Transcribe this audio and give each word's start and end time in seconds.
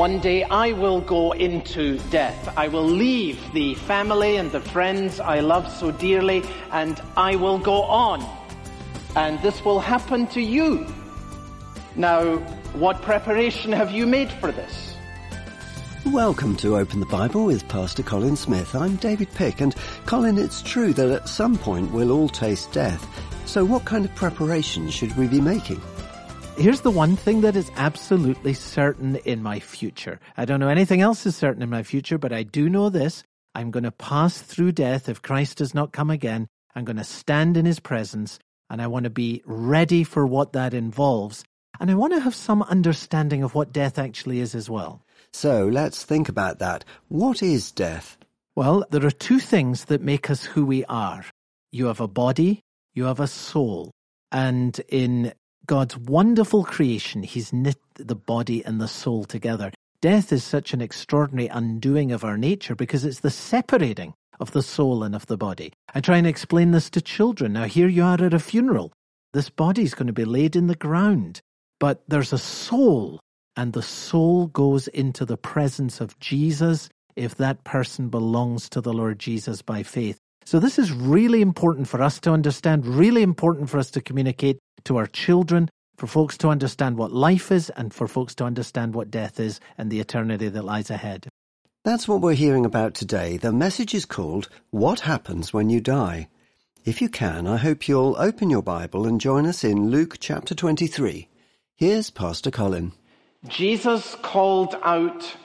One 0.00 0.18
day 0.18 0.44
I 0.44 0.72
will 0.72 1.02
go 1.02 1.32
into 1.32 1.98
death. 2.08 2.54
I 2.56 2.68
will 2.68 2.86
leave 2.86 3.38
the 3.52 3.74
family 3.74 4.36
and 4.36 4.50
the 4.50 4.62
friends 4.62 5.20
I 5.20 5.40
love 5.40 5.70
so 5.70 5.90
dearly 5.90 6.42
and 6.72 6.98
I 7.18 7.36
will 7.36 7.58
go 7.58 7.82
on. 7.82 8.26
And 9.14 9.38
this 9.42 9.62
will 9.62 9.78
happen 9.78 10.26
to 10.28 10.40
you. 10.40 10.86
Now, 11.96 12.38
what 12.72 13.02
preparation 13.02 13.72
have 13.72 13.90
you 13.90 14.06
made 14.06 14.32
for 14.32 14.50
this? 14.50 14.96
Welcome 16.06 16.56
to 16.56 16.78
Open 16.78 17.00
the 17.00 17.04
Bible 17.04 17.44
with 17.44 17.68
Pastor 17.68 18.02
Colin 18.02 18.36
Smith. 18.36 18.74
I'm 18.74 18.96
David 18.96 19.28
Pick 19.34 19.60
and 19.60 19.74
Colin, 20.06 20.38
it's 20.38 20.62
true 20.62 20.94
that 20.94 21.10
at 21.10 21.28
some 21.28 21.58
point 21.58 21.92
we'll 21.92 22.10
all 22.10 22.30
taste 22.30 22.72
death. 22.72 23.06
So 23.44 23.66
what 23.66 23.84
kind 23.84 24.06
of 24.06 24.14
preparation 24.14 24.88
should 24.88 25.14
we 25.18 25.26
be 25.26 25.42
making? 25.42 25.82
Here's 26.60 26.82
the 26.82 26.90
one 26.90 27.16
thing 27.16 27.40
that 27.40 27.56
is 27.56 27.70
absolutely 27.76 28.52
certain 28.52 29.16
in 29.24 29.42
my 29.42 29.60
future. 29.60 30.20
I 30.36 30.44
don't 30.44 30.60
know 30.60 30.68
anything 30.68 31.00
else 31.00 31.24
is 31.24 31.34
certain 31.34 31.62
in 31.62 31.70
my 31.70 31.82
future, 31.82 32.18
but 32.18 32.34
I 32.34 32.42
do 32.42 32.68
know 32.68 32.90
this. 32.90 33.24
I'm 33.54 33.70
going 33.70 33.84
to 33.84 33.90
pass 33.90 34.42
through 34.42 34.72
death 34.72 35.08
if 35.08 35.22
Christ 35.22 35.56
does 35.56 35.74
not 35.74 35.92
come 35.92 36.10
again. 36.10 36.48
I'm 36.74 36.84
going 36.84 36.98
to 36.98 37.04
stand 37.04 37.56
in 37.56 37.64
his 37.64 37.80
presence 37.80 38.38
and 38.68 38.82
I 38.82 38.88
want 38.88 39.04
to 39.04 39.10
be 39.10 39.42
ready 39.46 40.04
for 40.04 40.26
what 40.26 40.52
that 40.52 40.74
involves. 40.74 41.44
And 41.80 41.90
I 41.90 41.94
want 41.94 42.12
to 42.12 42.20
have 42.20 42.34
some 42.34 42.60
understanding 42.64 43.42
of 43.42 43.54
what 43.54 43.72
death 43.72 43.98
actually 43.98 44.40
is 44.40 44.54
as 44.54 44.68
well. 44.68 45.02
So 45.32 45.66
let's 45.66 46.04
think 46.04 46.28
about 46.28 46.58
that. 46.58 46.84
What 47.08 47.42
is 47.42 47.72
death? 47.72 48.18
Well, 48.54 48.84
there 48.90 49.06
are 49.06 49.10
two 49.10 49.38
things 49.38 49.86
that 49.86 50.02
make 50.02 50.28
us 50.28 50.44
who 50.44 50.66
we 50.66 50.84
are. 50.84 51.24
You 51.72 51.86
have 51.86 52.00
a 52.00 52.06
body, 52.06 52.60
you 52.92 53.04
have 53.04 53.18
a 53.18 53.26
soul. 53.26 53.92
And 54.30 54.78
in 54.90 55.32
God's 55.66 55.96
wonderful 55.96 56.64
creation, 56.64 57.22
He's 57.22 57.52
knit 57.52 57.78
the 57.94 58.14
body 58.14 58.64
and 58.64 58.80
the 58.80 58.88
soul 58.88 59.24
together. 59.24 59.72
Death 60.00 60.32
is 60.32 60.42
such 60.42 60.72
an 60.72 60.80
extraordinary 60.80 61.48
undoing 61.48 62.10
of 62.10 62.24
our 62.24 62.38
nature 62.38 62.74
because 62.74 63.04
it's 63.04 63.20
the 63.20 63.30
separating 63.30 64.14
of 64.40 64.52
the 64.52 64.62
soul 64.62 65.02
and 65.02 65.14
of 65.14 65.26
the 65.26 65.36
body. 65.36 65.72
I 65.94 66.00
try 66.00 66.16
and 66.16 66.26
explain 66.26 66.70
this 66.70 66.88
to 66.90 67.02
children. 67.02 67.52
Now, 67.52 67.64
here 67.64 67.88
you 67.88 68.02
are 68.02 68.22
at 68.22 68.34
a 68.34 68.38
funeral. 68.38 68.92
This 69.32 69.50
body 69.50 69.82
is 69.82 69.94
going 69.94 70.06
to 70.06 70.12
be 70.12 70.24
laid 70.24 70.56
in 70.56 70.66
the 70.66 70.74
ground, 70.74 71.40
but 71.78 72.02
there's 72.08 72.32
a 72.32 72.38
soul, 72.38 73.20
and 73.56 73.72
the 73.72 73.82
soul 73.82 74.46
goes 74.46 74.88
into 74.88 75.24
the 75.24 75.36
presence 75.36 76.00
of 76.00 76.18
Jesus 76.18 76.88
if 77.14 77.34
that 77.36 77.62
person 77.64 78.08
belongs 78.08 78.68
to 78.70 78.80
the 78.80 78.92
Lord 78.92 79.18
Jesus 79.18 79.60
by 79.62 79.82
faith. 79.82 80.18
So 80.44 80.58
this 80.58 80.78
is 80.78 80.92
really 80.92 81.42
important 81.42 81.88
for 81.88 82.02
us 82.02 82.18
to 82.20 82.32
understand, 82.32 82.86
really 82.86 83.22
important 83.22 83.70
for 83.70 83.78
us 83.78 83.90
to 83.92 84.00
communicate 84.00 84.58
to 84.84 84.96
our 84.96 85.06
children, 85.06 85.70
for 85.96 86.06
folks 86.06 86.38
to 86.38 86.48
understand 86.48 86.96
what 86.96 87.12
life 87.12 87.52
is, 87.52 87.70
and 87.70 87.92
for 87.92 88.08
folks 88.08 88.34
to 88.36 88.44
understand 88.44 88.94
what 88.94 89.10
death 89.10 89.38
is 89.38 89.60
and 89.76 89.90
the 89.90 90.00
eternity 90.00 90.48
that 90.48 90.64
lies 90.64 90.90
ahead. 90.90 91.28
That's 91.84 92.08
what 92.08 92.20
we're 92.20 92.34
hearing 92.34 92.66
about 92.66 92.94
today. 92.94 93.36
The 93.36 93.52
message 93.52 93.94
is 93.94 94.04
called 94.04 94.48
What 94.70 95.00
Happens 95.00 95.52
When 95.52 95.70
You 95.70 95.80
Die. 95.80 96.28
If 96.84 97.00
you 97.02 97.08
can, 97.08 97.46
I 97.46 97.58
hope 97.58 97.88
you'll 97.88 98.16
open 98.18 98.50
your 98.50 98.62
Bible 98.62 99.06
and 99.06 99.20
join 99.20 99.46
us 99.46 99.62
in 99.62 99.90
Luke 99.90 100.16
chapter 100.18 100.54
23. 100.54 101.28
Here's 101.76 102.10
Pastor 102.10 102.50
Colin. 102.50 102.92
Jesus 103.48 104.16
called 104.22 104.76
out 104.82 105.36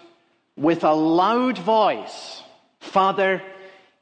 with 0.58 0.84
a 0.84 0.94
loud 0.94 1.58
voice, 1.58 2.42
Father, 2.80 3.42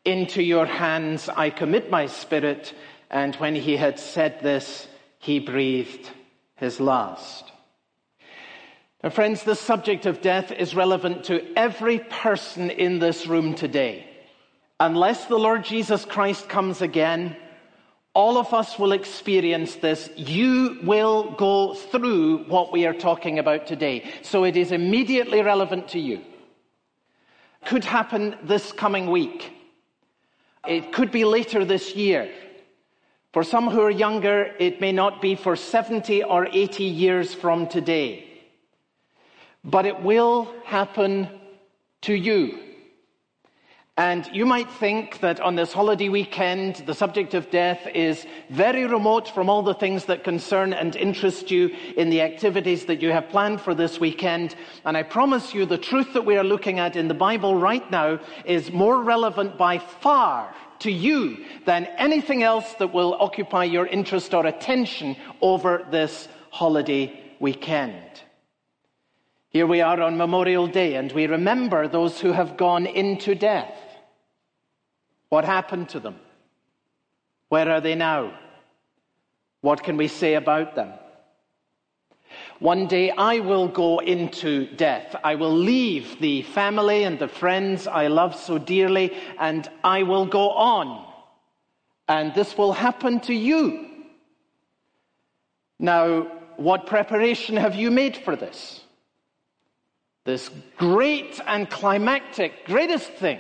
into 0.05 0.41
your 0.41 0.65
hands 0.65 1.29
I 1.29 1.49
commit 1.49 1.89
my 1.89 2.07
spirit. 2.07 2.73
And 3.09 3.35
when 3.35 3.55
he 3.55 3.77
had 3.77 3.99
said 3.99 4.41
this, 4.41 4.87
he 5.19 5.39
breathed 5.39 6.09
his 6.55 6.79
last. 6.79 7.51
Now, 9.03 9.09
friends, 9.09 9.43
the 9.43 9.55
subject 9.55 10.05
of 10.05 10.21
death 10.21 10.51
is 10.51 10.75
relevant 10.75 11.25
to 11.25 11.45
every 11.57 11.99
person 11.99 12.69
in 12.69 12.99
this 12.99 13.27
room 13.27 13.53
today. 13.53 14.07
Unless 14.79 15.25
the 15.25 15.37
Lord 15.37 15.63
Jesus 15.63 16.05
Christ 16.05 16.47
comes 16.47 16.81
again, 16.81 17.35
all 18.13 18.37
of 18.37 18.53
us 18.53 18.77
will 18.77 18.91
experience 18.91 19.75
this. 19.75 20.09
You 20.15 20.79
will 20.83 21.31
go 21.31 21.73
through 21.73 22.45
what 22.45 22.71
we 22.71 22.85
are 22.85 22.93
talking 22.93 23.39
about 23.39 23.65
today. 23.65 24.09
So 24.21 24.43
it 24.43 24.55
is 24.55 24.71
immediately 24.71 25.41
relevant 25.41 25.89
to 25.89 25.99
you. 25.99 26.21
Could 27.65 27.83
happen 27.83 28.37
this 28.43 28.71
coming 28.71 29.09
week. 29.09 29.51
It 30.67 30.93
could 30.93 31.11
be 31.11 31.25
later 31.25 31.65
this 31.65 31.95
year. 31.95 32.31
For 33.33 33.43
some 33.43 33.69
who 33.69 33.81
are 33.81 33.91
younger, 33.91 34.53
it 34.59 34.79
may 34.79 34.91
not 34.91 35.21
be 35.21 35.35
for 35.35 35.55
70 35.55 36.23
or 36.23 36.47
80 36.47 36.83
years 36.83 37.33
from 37.33 37.67
today. 37.67 38.27
But 39.63 39.85
it 39.85 40.01
will 40.01 40.53
happen 40.65 41.27
to 42.01 42.13
you. 42.13 42.59
And 43.97 44.27
you 44.33 44.47
might 44.47 44.71
think 44.71 45.19
that 45.19 45.39
on 45.39 45.55
this 45.55 45.71
holiday 45.71 46.09
weekend, 46.09 46.77
the 46.87 46.95
subject 46.95 47.35
of 47.35 47.51
death 47.51 47.85
is 47.93 48.25
very 48.49 48.87
remote 48.87 49.27
from 49.27 49.51
all 49.51 49.61
the 49.61 49.75
things 49.75 50.05
that 50.05 50.23
concern 50.23 50.73
and 50.73 50.95
interest 50.95 51.51
you 51.51 51.67
in 51.95 52.09
the 52.09 52.21
activities 52.21 52.87
that 52.87 53.03
you 53.03 53.11
have 53.11 53.29
planned 53.29 53.61
for 53.61 53.75
this 53.75 53.99
weekend. 53.99 54.55
And 54.83 54.97
I 54.97 55.03
promise 55.03 55.53
you 55.53 55.67
the 55.67 55.77
truth 55.77 56.11
that 56.13 56.25
we 56.25 56.37
are 56.37 56.43
looking 56.43 56.79
at 56.79 56.95
in 56.95 57.07
the 57.07 57.13
Bible 57.13 57.55
right 57.55 57.87
now 57.91 58.19
is 58.45 58.71
more 58.71 59.03
relevant 59.03 59.59
by 59.59 59.77
far 59.77 60.55
to 60.79 60.91
you 60.91 61.45
than 61.67 61.85
anything 61.99 62.41
else 62.41 62.73
that 62.79 62.95
will 62.95 63.13
occupy 63.19 63.63
your 63.63 63.85
interest 63.85 64.33
or 64.33 64.47
attention 64.47 65.15
over 65.39 65.85
this 65.91 66.27
holiday 66.49 67.13
weekend. 67.39 68.12
Here 69.53 69.67
we 69.67 69.81
are 69.81 70.01
on 70.01 70.17
Memorial 70.17 70.65
Day, 70.65 70.95
and 70.95 71.11
we 71.11 71.27
remember 71.27 71.87
those 71.87 72.19
who 72.19 72.31
have 72.31 72.57
gone 72.57 72.87
into 72.87 73.35
death. 73.35 73.77
What 75.29 75.45
happened 75.45 75.89
to 75.89 75.99
them? 75.99 76.15
Where 77.49 77.69
are 77.69 77.79
they 77.79 77.93
now? 77.93 78.33
What 79.61 79.83
can 79.83 79.95
we 79.95 80.07
say 80.07 80.33
about 80.33 80.73
them? 80.73 80.93
One 82.57 82.87
day 82.87 83.11
I 83.11 83.41
will 83.41 83.67
go 83.67 83.99
into 83.99 84.75
death. 84.75 85.15
I 85.23 85.35
will 85.35 85.55
leave 85.55 86.19
the 86.19 86.41
family 86.41 87.03
and 87.03 87.19
the 87.19 87.27
friends 87.27 87.85
I 87.85 88.07
love 88.07 88.35
so 88.35 88.57
dearly, 88.57 89.13
and 89.37 89.69
I 89.83 90.01
will 90.01 90.25
go 90.25 90.49
on. 90.49 91.05
And 92.07 92.33
this 92.33 92.57
will 92.57 92.73
happen 92.73 93.19
to 93.19 93.35
you. 93.35 93.85
Now, 95.77 96.23
what 96.57 96.87
preparation 96.87 97.55
have 97.57 97.75
you 97.75 97.91
made 97.91 98.17
for 98.17 98.35
this? 98.35 98.82
This 100.25 100.49
great 100.77 101.39
and 101.45 101.69
climactic, 101.69 102.65
greatest 102.65 103.11
thing 103.11 103.39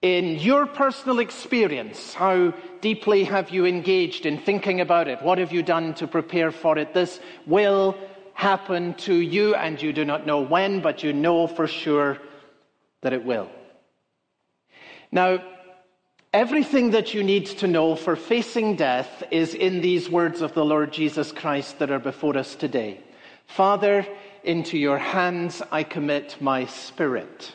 in 0.00 0.36
your 0.36 0.66
personal 0.66 1.18
experience. 1.18 2.14
How 2.14 2.54
deeply 2.80 3.24
have 3.24 3.50
you 3.50 3.66
engaged 3.66 4.26
in 4.26 4.38
thinking 4.38 4.80
about 4.80 5.08
it? 5.08 5.20
What 5.22 5.38
have 5.38 5.52
you 5.52 5.62
done 5.62 5.94
to 5.94 6.06
prepare 6.06 6.50
for 6.52 6.78
it? 6.78 6.94
This 6.94 7.20
will 7.46 7.96
happen 8.34 8.94
to 8.94 9.14
you, 9.14 9.54
and 9.56 9.82
you 9.82 9.92
do 9.92 10.04
not 10.04 10.26
know 10.26 10.40
when, 10.40 10.80
but 10.80 11.02
you 11.02 11.12
know 11.12 11.46
for 11.48 11.66
sure 11.66 12.18
that 13.00 13.12
it 13.12 13.24
will. 13.24 13.50
Now, 15.10 15.42
everything 16.32 16.90
that 16.92 17.14
you 17.14 17.24
need 17.24 17.46
to 17.46 17.66
know 17.66 17.96
for 17.96 18.14
facing 18.14 18.76
death 18.76 19.24
is 19.30 19.54
in 19.54 19.80
these 19.80 20.08
words 20.08 20.40
of 20.40 20.54
the 20.54 20.64
Lord 20.64 20.92
Jesus 20.92 21.32
Christ 21.32 21.80
that 21.80 21.90
are 21.90 21.98
before 21.98 22.36
us 22.36 22.54
today. 22.54 23.00
Father, 23.46 24.06
into 24.48 24.78
your 24.78 24.96
hands 24.96 25.60
I 25.70 25.82
commit 25.82 26.38
my 26.40 26.64
spirit. 26.64 27.52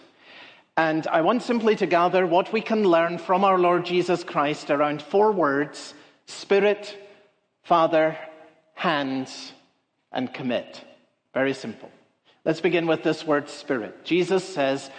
And 0.78 1.08
I 1.08 1.22
want 1.22 1.42
simply 1.42 1.76
to 1.78 1.88
gather 1.88 2.26
what 2.28 2.54
we 2.54 2.62
can 2.62 2.84
learn 2.84 3.18
from 3.18 3.44
our 3.44 3.58
Lord 3.58 3.84
Jesus 3.84 4.24
Christ 4.24 4.70
around 4.70 5.02
four 5.02 5.32
words 5.32 5.96
Spirit, 6.28 6.98
Father, 7.64 8.18
hands, 8.76 9.52
and 10.12 10.34
commit. 10.34 10.86
Very 11.34 11.54
simple. 11.54 11.92
Let's 12.46 12.62
begin 12.62 12.86
with 12.86 13.02
this 13.02 13.26
word 13.26 13.50
Spirit. 13.50 14.06
Jesus 14.06 14.44
says, 14.48 14.92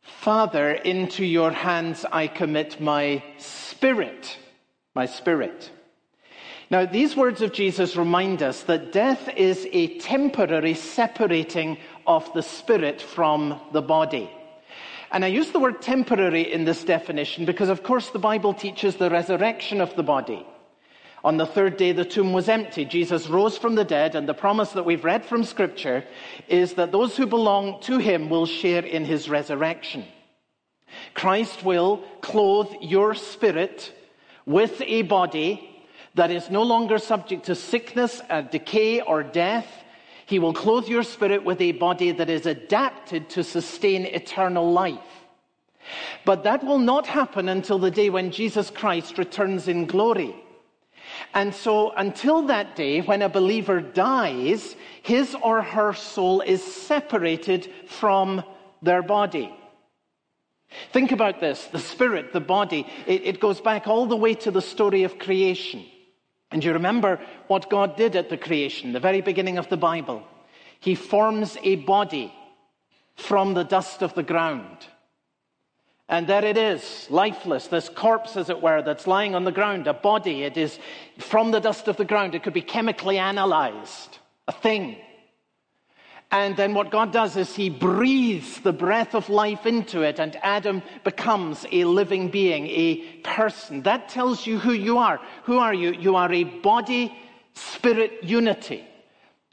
Father, 0.00 0.70
into 0.70 1.24
your 1.24 1.50
hands 1.50 2.06
I 2.10 2.26
commit 2.26 2.80
my 2.80 3.22
spirit, 3.36 4.38
my 4.94 5.04
spirit. 5.04 5.70
Now, 6.70 6.84
these 6.84 7.16
words 7.16 7.40
of 7.40 7.52
Jesus 7.52 7.96
remind 7.96 8.42
us 8.42 8.62
that 8.64 8.92
death 8.92 9.28
is 9.36 9.66
a 9.72 9.98
temporary 9.98 10.74
separating 10.74 11.78
of 12.06 12.30
the 12.34 12.42
spirit 12.42 13.00
from 13.00 13.58
the 13.72 13.80
body. 13.80 14.30
And 15.10 15.24
I 15.24 15.28
use 15.28 15.50
the 15.50 15.60
word 15.60 15.80
temporary 15.80 16.52
in 16.52 16.66
this 16.66 16.84
definition 16.84 17.46
because, 17.46 17.70
of 17.70 17.82
course, 17.82 18.10
the 18.10 18.18
Bible 18.18 18.52
teaches 18.52 18.96
the 18.96 19.08
resurrection 19.08 19.80
of 19.80 19.96
the 19.96 20.02
body. 20.02 20.46
On 21.24 21.38
the 21.38 21.46
third 21.46 21.78
day, 21.78 21.92
the 21.92 22.04
tomb 22.04 22.34
was 22.34 22.50
empty. 22.50 22.84
Jesus 22.84 23.28
rose 23.28 23.56
from 23.56 23.74
the 23.74 23.84
dead, 23.84 24.14
and 24.14 24.28
the 24.28 24.34
promise 24.34 24.72
that 24.72 24.84
we've 24.84 25.04
read 25.04 25.24
from 25.24 25.44
Scripture 25.44 26.04
is 26.48 26.74
that 26.74 26.92
those 26.92 27.16
who 27.16 27.26
belong 27.26 27.80
to 27.82 27.96
him 27.96 28.28
will 28.28 28.46
share 28.46 28.84
in 28.84 29.06
his 29.06 29.28
resurrection. 29.28 30.04
Christ 31.14 31.64
will 31.64 32.04
clothe 32.20 32.72
your 32.82 33.14
spirit 33.14 33.92
with 34.44 34.80
a 34.82 35.02
body 35.02 35.77
that 36.18 36.32
is 36.32 36.50
no 36.50 36.64
longer 36.64 36.98
subject 36.98 37.46
to 37.46 37.54
sickness, 37.54 38.20
uh, 38.28 38.42
decay, 38.42 39.00
or 39.00 39.22
death. 39.22 39.68
He 40.26 40.40
will 40.40 40.52
clothe 40.52 40.88
your 40.88 41.04
spirit 41.04 41.44
with 41.44 41.60
a 41.60 41.72
body 41.72 42.10
that 42.10 42.28
is 42.28 42.44
adapted 42.44 43.30
to 43.30 43.44
sustain 43.44 44.04
eternal 44.04 44.72
life. 44.72 44.98
But 46.24 46.42
that 46.42 46.64
will 46.64 46.80
not 46.80 47.06
happen 47.06 47.48
until 47.48 47.78
the 47.78 47.92
day 47.92 48.10
when 48.10 48.32
Jesus 48.32 48.68
Christ 48.68 49.16
returns 49.16 49.68
in 49.68 49.86
glory. 49.86 50.34
And 51.34 51.54
so, 51.54 51.92
until 51.92 52.42
that 52.42 52.74
day, 52.74 53.00
when 53.00 53.22
a 53.22 53.28
believer 53.28 53.80
dies, 53.80 54.74
his 55.02 55.36
or 55.40 55.62
her 55.62 55.92
soul 55.94 56.40
is 56.40 56.62
separated 56.62 57.70
from 57.86 58.42
their 58.82 59.02
body. 59.02 59.54
Think 60.92 61.12
about 61.12 61.38
this 61.40 61.64
the 61.66 61.78
spirit, 61.78 62.32
the 62.32 62.40
body, 62.40 62.86
it, 63.06 63.22
it, 63.24 63.40
goes 63.40 63.60
back 63.60 63.86
all 63.86 64.06
the 64.06 64.16
way 64.16 64.34
to 64.34 64.50
the 64.50 64.60
story 64.60 65.04
of 65.04 65.18
creation. 65.18 65.86
And 66.50 66.64
you 66.64 66.72
remember 66.72 67.20
what 67.46 67.70
God 67.70 67.96
did 67.96 68.16
at 68.16 68.30
the 68.30 68.38
creation, 68.38 68.92
the 68.92 69.00
very 69.00 69.20
beginning 69.20 69.58
of 69.58 69.68
the 69.68 69.76
Bible. 69.76 70.22
He 70.80 70.94
forms 70.94 71.56
a 71.62 71.76
body 71.76 72.32
from 73.16 73.54
the 73.54 73.64
dust 73.64 74.02
of 74.02 74.14
the 74.14 74.22
ground. 74.22 74.86
And 76.08 76.26
there 76.26 76.44
it 76.44 76.56
is, 76.56 77.06
lifeless, 77.10 77.66
this 77.66 77.90
corpse, 77.90 78.36
as 78.36 78.48
it 78.48 78.62
were, 78.62 78.80
that's 78.80 79.06
lying 79.06 79.34
on 79.34 79.44
the 79.44 79.52
ground, 79.52 79.86
a 79.86 79.92
body. 79.92 80.42
It 80.42 80.56
is 80.56 80.78
from 81.18 81.50
the 81.50 81.60
dust 81.60 81.86
of 81.86 81.98
the 81.98 82.04
ground. 82.06 82.34
It 82.34 82.42
could 82.42 82.54
be 82.54 82.62
chemically 82.62 83.18
analyzed, 83.18 84.16
a 84.46 84.52
thing. 84.52 84.96
And 86.30 86.56
then 86.56 86.74
what 86.74 86.90
God 86.90 87.10
does 87.10 87.36
is 87.36 87.56
He 87.56 87.70
breathes 87.70 88.60
the 88.60 88.72
breath 88.72 89.14
of 89.14 89.30
life 89.30 89.64
into 89.64 90.02
it, 90.02 90.18
and 90.18 90.36
Adam 90.42 90.82
becomes 91.02 91.64
a 91.72 91.84
living 91.84 92.28
being, 92.28 92.66
a 92.66 92.96
person. 93.22 93.82
That 93.82 94.10
tells 94.10 94.46
you 94.46 94.58
who 94.58 94.72
you 94.72 94.98
are. 94.98 95.20
Who 95.44 95.58
are 95.58 95.72
you? 95.72 95.92
You 95.92 96.16
are 96.16 96.30
a 96.30 96.44
body 96.44 97.16
spirit 97.54 98.22
unity. 98.22 98.84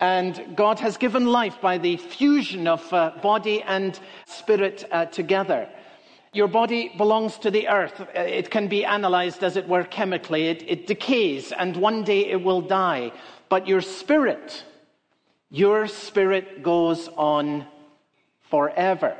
And 0.02 0.58
God 0.58 0.80
has 0.80 0.98
given 0.98 1.26
life 1.28 1.62
by 1.62 1.78
the 1.78 1.96
fusion 1.96 2.68
of 2.68 2.92
uh, 2.92 3.14
body 3.22 3.62
and 3.62 3.98
spirit 4.26 4.84
uh, 4.92 5.06
together. 5.06 5.70
Your 6.34 6.50
body 6.50 6.92
belongs 6.98 7.38
to 7.40 7.50
the 7.50 7.70
earth. 7.70 8.02
Uh, 8.02 8.20
it 8.20 8.52
can 8.52 8.68
be 8.68 8.84
analyzed, 8.84 9.42
as 9.42 9.56
it 9.56 9.70
were, 9.70 9.86
chemically. 9.86 10.50
It, 10.50 10.64
it 10.68 10.88
decays, 10.88 11.54
and 11.54 11.78
one 11.78 12.04
day 12.04 12.26
it 12.26 12.44
will 12.44 12.60
die. 12.60 13.14
But 13.48 13.70
your 13.70 13.80
spirit, 13.80 14.66
your 15.50 15.88
spirit 15.88 16.64
goes 16.64 17.08
on 17.16 17.66
forever. 18.50 19.16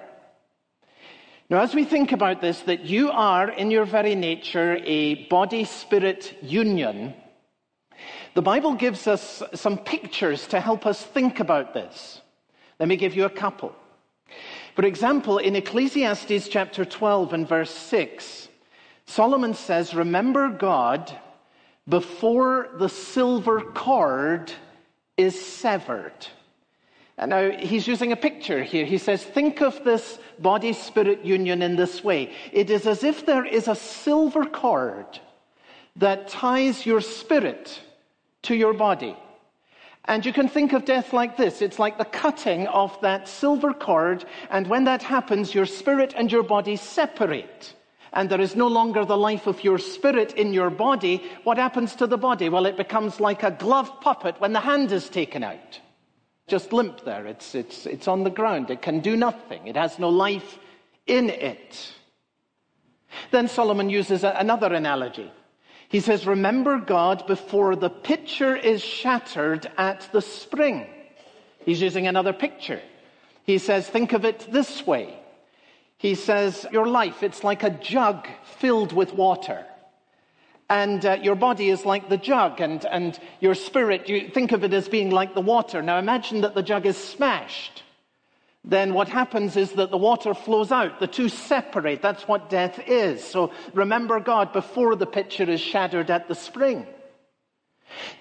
Now, 1.50 1.62
as 1.62 1.76
we 1.76 1.86
think 1.86 2.12
about 2.12 2.42
this, 2.42 2.62
that 2.62 2.86
you 2.86 3.12
are 3.12 3.50
in 3.50 3.70
your 3.70 3.86
very 3.86 4.16
nature 4.16 4.80
a 4.84 5.28
body 5.28 5.64
spirit 5.66 6.36
union, 6.42 7.14
the 8.34 8.42
Bible 8.42 8.74
gives 8.74 9.08
us 9.08 9.44
some 9.54 9.78
pictures 9.78 10.48
to 10.48 10.60
help 10.60 10.86
us 10.86 11.02
think 11.02 11.40
about 11.40 11.74
this. 11.74 12.22
Let 12.80 12.90
me 12.90 12.96
give 12.96 13.16
you 13.16 13.26
a 13.26 13.30
couple. 13.30 13.76
For 14.76 14.84
example, 14.86 15.38
in 15.38 15.56
Ecclesiastes 15.56 16.50
chapter 16.50 16.84
12 16.84 17.34
and 17.34 17.48
verse 17.48 17.72
6, 17.72 18.50
Solomon 19.06 19.54
says, 19.54 19.94
Remember 19.94 20.50
God 20.50 21.16
before 21.88 22.70
the 22.78 22.90
silver 22.90 23.62
cord 23.62 24.52
is 25.18 25.40
severed. 25.40 26.28
And 27.18 27.30
now 27.30 27.52
he's 27.52 27.88
using 27.88 28.12
a 28.12 28.18
picture 28.18 28.62
here. 28.62 28.86
He 28.86 28.98
says, 28.98 29.24
Think 29.24 29.62
of 29.62 29.84
this 29.84 30.20
body 30.40 30.74
spirit 30.74 31.24
union 31.24 31.62
in 31.62 31.76
this 31.76 32.04
way. 32.04 32.34
It 32.52 32.70
is 32.70 32.86
as 32.86 33.04
if 33.04 33.26
there 33.26 33.46
is 33.46 33.68
a 33.68 33.76
silver 33.76 34.46
cord 34.46 35.20
that 35.96 36.28
ties 36.28 36.86
your 36.86 37.00
spirit 37.00 37.80
to 38.44 38.56
your 38.56 38.74
body. 38.74 39.16
And 40.08 40.26
you 40.26 40.34
can 40.34 40.48
think 40.48 40.74
of 40.74 40.86
death 40.86 41.14
like 41.14 41.38
this 41.38 41.62
it's 41.62 41.80
like 41.80 41.98
the 41.98 42.06
cutting 42.06 42.68
of 42.68 43.00
that 43.02 43.28
silver 43.28 43.74
cord, 43.74 44.26
and 44.50 44.68
when 44.68 44.84
that 44.84 45.02
happens, 45.02 45.56
your 45.56 45.66
spirit 45.66 46.14
and 46.16 46.32
your 46.32 46.44
body 46.44 46.76
separate. 46.76 47.74
And 48.16 48.30
there 48.30 48.42
is 48.42 48.56
no 48.56 48.68
longer 48.68 49.04
the 49.04 49.18
life 49.18 49.46
of 49.46 49.64
your 49.64 49.78
spirit 49.78 50.34
in 50.34 50.54
your 50.54 50.70
body. 50.70 51.22
What 51.44 51.58
happens 51.58 51.96
to 51.96 52.08
the 52.08 52.18
body? 52.18 52.48
Well, 52.48 52.66
it 52.66 52.78
becomes 52.78 53.20
like 53.20 53.44
a 53.44 53.52
glove 53.52 53.92
puppet 54.00 54.40
when 54.40 54.54
the 54.54 54.62
hand 54.62 54.92
is 54.94 55.10
taken 55.10 55.44
out. 55.44 55.82
Just 56.48 56.72
limp 56.72 57.04
there. 57.04 57.26
It's, 57.26 57.54
it's, 57.56 57.86
it's 57.86 58.08
on 58.08 58.24
the 58.24 58.30
ground. 58.30 58.70
It 58.70 58.82
can 58.82 59.02
do 59.02 59.18
nothing. 59.18 59.68
It 59.68 59.76
has 59.76 60.00
no 60.00 60.10
life 60.10 60.58
in 61.06 61.30
it. 61.30 61.94
Then 63.32 63.48
Solomon 63.48 63.90
uses 63.90 64.24
another 64.24 64.74
analogy. 64.74 65.32
He 65.90 66.00
says, 66.00 66.26
Remember 66.26 66.80
God 66.80 67.28
before 67.28 67.76
the 67.76 67.90
pitcher 67.90 68.56
is 68.56 68.82
shattered 68.82 69.70
at 69.78 70.08
the 70.12 70.22
spring. 70.22 70.88
He's 71.66 71.82
using 71.82 72.08
another 72.08 72.34
picture. 72.34 72.82
He 73.44 73.58
says, 73.58 73.88
Think 73.88 74.14
of 74.14 74.26
it 74.26 74.48
this 74.52 74.86
way. 74.86 75.20
He 76.06 76.14
says, 76.14 76.68
Your 76.72 76.88
life, 76.88 77.24
it's 77.24 77.44
like 77.44 77.64
a 77.64 77.72
jug 77.72 78.28
filled 78.60 78.94
with 78.94 79.12
water. 79.14 79.66
And 80.70 81.04
uh, 81.04 81.18
your 81.22 81.34
body 81.34 81.70
is 81.70 81.84
like 81.84 82.10
the 82.10 82.18
jug, 82.18 82.62
and, 82.62 82.86
and 82.86 83.20
your 83.40 83.56
spirit, 83.56 84.08
you 84.08 84.30
think 84.30 84.52
of 84.52 84.64
it 84.64 84.72
as 84.72 84.88
being 84.88 85.10
like 85.10 85.34
the 85.34 85.42
water. 85.42 85.82
Now 85.82 85.98
imagine 85.98 86.42
that 86.42 86.54
the 86.54 86.62
jug 86.62 86.86
is 86.86 86.96
smashed 86.96 87.82
then 88.68 88.96
what 88.96 89.08
happens 89.08 89.56
is 89.58 89.74
that 89.74 89.92
the 89.92 89.98
water 89.98 90.34
flows 90.34 90.72
out. 90.72 91.00
The 91.00 91.06
two 91.08 91.30
separate. 91.30 92.02
That's 92.02 92.28
what 92.28 92.50
death 92.50 92.80
is. 92.88 93.24
So 93.24 93.52
remember 93.76 94.20
God 94.20 94.54
before 94.54 94.96
the 94.96 95.06
pitcher 95.06 95.48
is 95.48 95.62
shattered 95.62 96.10
at 96.10 96.28
the 96.28 96.34
spring. 96.34 96.88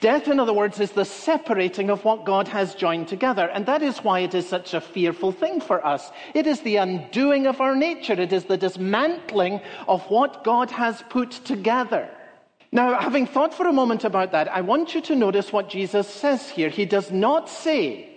Death, 0.01 0.29
in 0.29 0.41
other 0.41 0.53
words, 0.53 0.81
is 0.81 0.93
the 0.93 1.05
separating 1.05 1.91
of 1.91 2.05
what 2.05 2.25
God 2.25 2.49
has 2.49 2.75
joined 2.75 3.09
together. 3.09 3.49
And 3.49 3.67
that 3.67 3.83
is 3.83 3.99
why 3.99 4.21
it 4.21 4.35
is 4.35 4.49
such 4.49 4.75
a 4.75 4.81
fearful 4.81 5.33
thing 5.33 5.61
for 5.61 5.85
us. 5.85 6.11
It 6.35 6.47
is 6.47 6.61
the 6.61 6.77
undoing 6.77 7.47
of 7.47 7.61
our 7.61 7.75
nature. 7.75 8.15
It 8.15 8.33
is 8.33 8.45
the 8.45 8.57
dismantling 8.57 9.61
of 9.89 10.03
what 10.11 10.45
God 10.45 10.71
has 10.71 11.03
put 11.09 11.31
together. 11.31 12.09
Now, 12.73 12.99
having 12.99 13.27
thought 13.27 13.55
for 13.55 13.69
a 13.69 13.73
moment 13.73 14.05
about 14.05 14.33
that, 14.33 14.49
I 14.49 14.61
want 14.63 14.95
you 14.95 15.01
to 15.03 15.15
notice 15.15 15.53
what 15.53 15.69
Jesus 15.69 16.09
says 16.09 16.51
here. 16.51 16.69
He 16.69 16.85
does 16.85 17.13
not 17.13 17.49
say, 17.49 18.11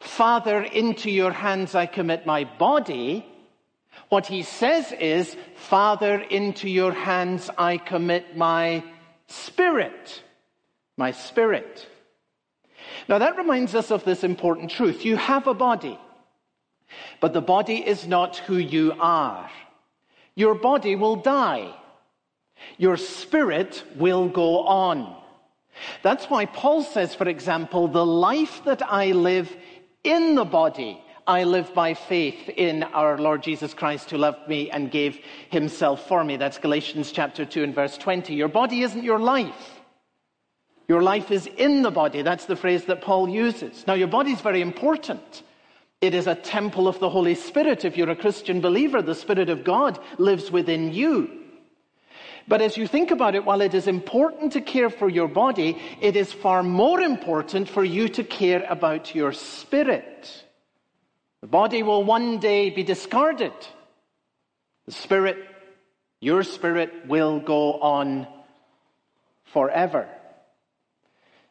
Father, 0.00 0.62
into 0.62 1.10
your 1.10 1.32
hands 1.32 1.74
I 1.74 1.86
commit 1.86 2.24
my 2.24 2.44
body. 2.44 3.26
What 4.08 4.26
he 4.26 4.42
says 4.42 4.92
is, 4.92 5.36
Father, 5.56 6.18
into 6.18 6.68
your 6.68 6.92
hands 6.92 7.50
I 7.58 7.76
commit 7.76 8.36
my 8.36 8.82
spirit. 9.26 10.22
My 10.96 11.10
spirit. 11.10 11.86
Now 13.08 13.18
that 13.18 13.36
reminds 13.36 13.74
us 13.74 13.90
of 13.90 14.04
this 14.04 14.24
important 14.24 14.70
truth. 14.70 15.04
You 15.04 15.16
have 15.16 15.46
a 15.46 15.54
body, 15.54 15.98
but 17.20 17.32
the 17.32 17.40
body 17.40 17.86
is 17.86 18.06
not 18.06 18.36
who 18.38 18.56
you 18.56 18.94
are. 18.98 19.50
Your 20.34 20.54
body 20.54 20.96
will 20.96 21.16
die. 21.16 21.74
Your 22.78 22.96
spirit 22.96 23.84
will 23.96 24.28
go 24.28 24.60
on. 24.60 25.16
That's 26.02 26.26
why 26.26 26.46
Paul 26.46 26.82
says, 26.82 27.14
for 27.14 27.28
example, 27.28 27.88
the 27.88 28.06
life 28.06 28.62
that 28.64 28.82
I 28.82 29.12
live 29.12 29.54
in 30.04 30.34
the 30.34 30.44
body, 30.44 31.02
I 31.26 31.44
live 31.44 31.74
by 31.74 31.94
faith 31.94 32.48
in 32.48 32.82
our 32.82 33.18
Lord 33.18 33.42
Jesus 33.42 33.74
Christ 33.74 34.10
who 34.10 34.18
loved 34.18 34.48
me 34.48 34.70
and 34.70 34.90
gave 34.90 35.18
himself 35.50 36.06
for 36.06 36.22
me. 36.22 36.36
That's 36.36 36.58
Galatians 36.58 37.12
chapter 37.12 37.44
2 37.44 37.64
and 37.64 37.74
verse 37.74 37.96
20. 37.96 38.34
Your 38.34 38.48
body 38.48 38.82
isn't 38.82 39.02
your 39.02 39.18
life. 39.18 39.80
Your 40.88 41.02
life 41.02 41.30
is 41.30 41.46
in 41.46 41.82
the 41.82 41.90
body. 41.90 42.22
That's 42.22 42.46
the 42.46 42.56
phrase 42.56 42.84
that 42.86 43.00
Paul 43.00 43.28
uses. 43.28 43.86
Now, 43.86 43.94
your 43.94 44.08
body 44.08 44.32
is 44.32 44.40
very 44.40 44.60
important. 44.60 45.42
It 46.00 46.14
is 46.14 46.26
a 46.26 46.34
temple 46.34 46.86
of 46.86 46.98
the 46.98 47.08
Holy 47.08 47.34
Spirit. 47.34 47.84
If 47.84 47.96
you're 47.96 48.10
a 48.10 48.16
Christian 48.16 48.60
believer, 48.60 49.00
the 49.00 49.14
Spirit 49.14 49.48
of 49.48 49.64
God 49.64 49.98
lives 50.18 50.50
within 50.50 50.92
you. 50.92 51.40
But 52.46 52.60
as 52.60 52.76
you 52.76 52.86
think 52.86 53.10
about 53.10 53.34
it, 53.34 53.46
while 53.46 53.62
it 53.62 53.72
is 53.72 53.86
important 53.86 54.52
to 54.52 54.60
care 54.60 54.90
for 54.90 55.08
your 55.08 55.28
body, 55.28 55.80
it 56.02 56.14
is 56.14 56.30
far 56.30 56.62
more 56.62 57.00
important 57.00 57.70
for 57.70 57.82
you 57.82 58.08
to 58.10 58.22
care 58.22 58.66
about 58.68 59.14
your 59.14 59.32
spirit. 59.32 60.44
The 61.40 61.46
body 61.46 61.82
will 61.82 62.04
one 62.04 62.38
day 62.38 62.68
be 62.68 62.82
discarded. 62.82 63.54
The 64.84 64.92
spirit, 64.92 65.38
your 66.20 66.42
spirit, 66.42 67.06
will 67.06 67.40
go 67.40 67.80
on 67.80 68.26
forever. 69.44 70.06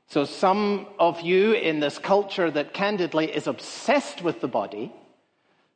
So, 0.07 0.25
some 0.25 0.87
of 0.99 1.21
you 1.21 1.53
in 1.53 1.79
this 1.79 1.97
culture 1.97 2.51
that 2.51 2.73
candidly 2.73 3.33
is 3.33 3.47
obsessed 3.47 4.21
with 4.21 4.41
the 4.41 4.47
body, 4.47 4.91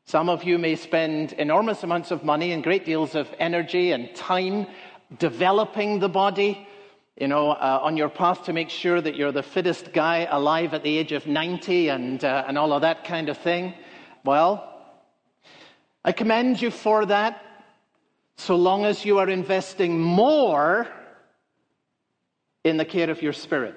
some 0.05 0.29
of 0.29 0.43
you 0.43 0.57
may 0.57 0.75
spend 0.75 1.33
enormous 1.33 1.83
amounts 1.83 2.11
of 2.11 2.23
money 2.23 2.53
and 2.53 2.63
great 2.63 2.85
deals 2.85 3.13
of 3.15 3.27
energy 3.39 3.91
and 3.91 4.13
time 4.15 4.67
developing 5.19 5.99
the 5.99 6.07
body, 6.07 6.67
you 7.19 7.27
know, 7.27 7.51
uh, 7.51 7.79
on 7.81 7.97
your 7.97 8.09
path 8.09 8.45
to 8.45 8.53
make 8.53 8.69
sure 8.69 9.01
that 9.01 9.15
you're 9.15 9.31
the 9.31 9.43
fittest 9.43 9.91
guy 9.91 10.27
alive 10.29 10.73
at 10.73 10.83
the 10.83 10.97
age 10.97 11.11
of 11.11 11.27
90 11.27 11.89
and, 11.89 12.23
uh, 12.23 12.45
and 12.47 12.57
all 12.57 12.71
of 12.71 12.81
that 12.83 13.03
kind 13.03 13.27
of 13.27 13.37
thing. 13.37 13.73
Well, 14.23 14.73
I 16.05 16.13
commend 16.13 16.61
you 16.61 16.71
for 16.71 17.05
that 17.07 17.43
so 18.37 18.55
long 18.55 18.85
as 18.85 19.03
you 19.03 19.17
are 19.19 19.29
investing 19.29 19.99
more 19.99 20.87
in 22.63 22.77
the 22.77 22.85
care 22.85 23.09
of 23.09 23.21
your 23.21 23.33
spirit. 23.33 23.75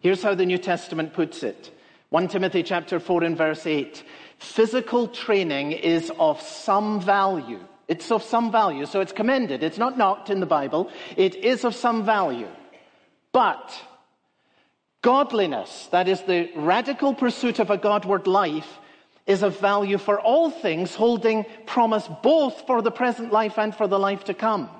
Here's 0.00 0.22
how 0.22 0.34
the 0.34 0.46
New 0.46 0.58
Testament 0.58 1.12
puts 1.12 1.42
it 1.42 1.72
1 2.10 2.28
Timothy 2.28 2.62
chapter 2.62 3.00
4 3.00 3.24
and 3.24 3.36
verse 3.36 3.66
8. 3.66 4.02
Physical 4.38 5.08
training 5.08 5.72
is 5.72 6.10
of 6.18 6.40
some 6.40 7.00
value. 7.00 7.60
It's 7.88 8.10
of 8.12 8.22
some 8.22 8.52
value, 8.52 8.86
so 8.86 9.00
it's 9.00 9.12
commended. 9.12 9.62
It's 9.62 9.78
not 9.78 9.98
knocked 9.98 10.30
in 10.30 10.40
the 10.40 10.46
Bible. 10.46 10.90
It 11.16 11.34
is 11.34 11.64
of 11.64 11.74
some 11.74 12.04
value. 12.04 12.48
But 13.32 13.82
godliness, 15.02 15.88
that 15.90 16.06
is 16.06 16.22
the 16.22 16.50
radical 16.54 17.14
pursuit 17.14 17.58
of 17.58 17.70
a 17.70 17.76
Godward 17.76 18.26
life, 18.26 18.78
is 19.26 19.42
of 19.42 19.58
value 19.58 19.98
for 19.98 20.20
all 20.20 20.50
things, 20.50 20.94
holding 20.94 21.44
promise 21.66 22.08
both 22.22 22.66
for 22.66 22.80
the 22.80 22.90
present 22.90 23.32
life 23.32 23.58
and 23.58 23.74
for 23.74 23.86
the 23.86 23.98
life 23.98 24.24
to 24.24 24.34
come. 24.34 24.70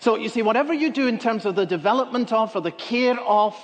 So 0.00 0.16
you 0.16 0.28
see, 0.28 0.42
whatever 0.42 0.72
you 0.72 0.90
do 0.90 1.08
in 1.08 1.18
terms 1.18 1.44
of 1.44 1.56
the 1.56 1.66
development 1.66 2.32
of 2.32 2.54
or 2.54 2.60
the 2.60 2.70
care 2.70 3.18
of 3.18 3.56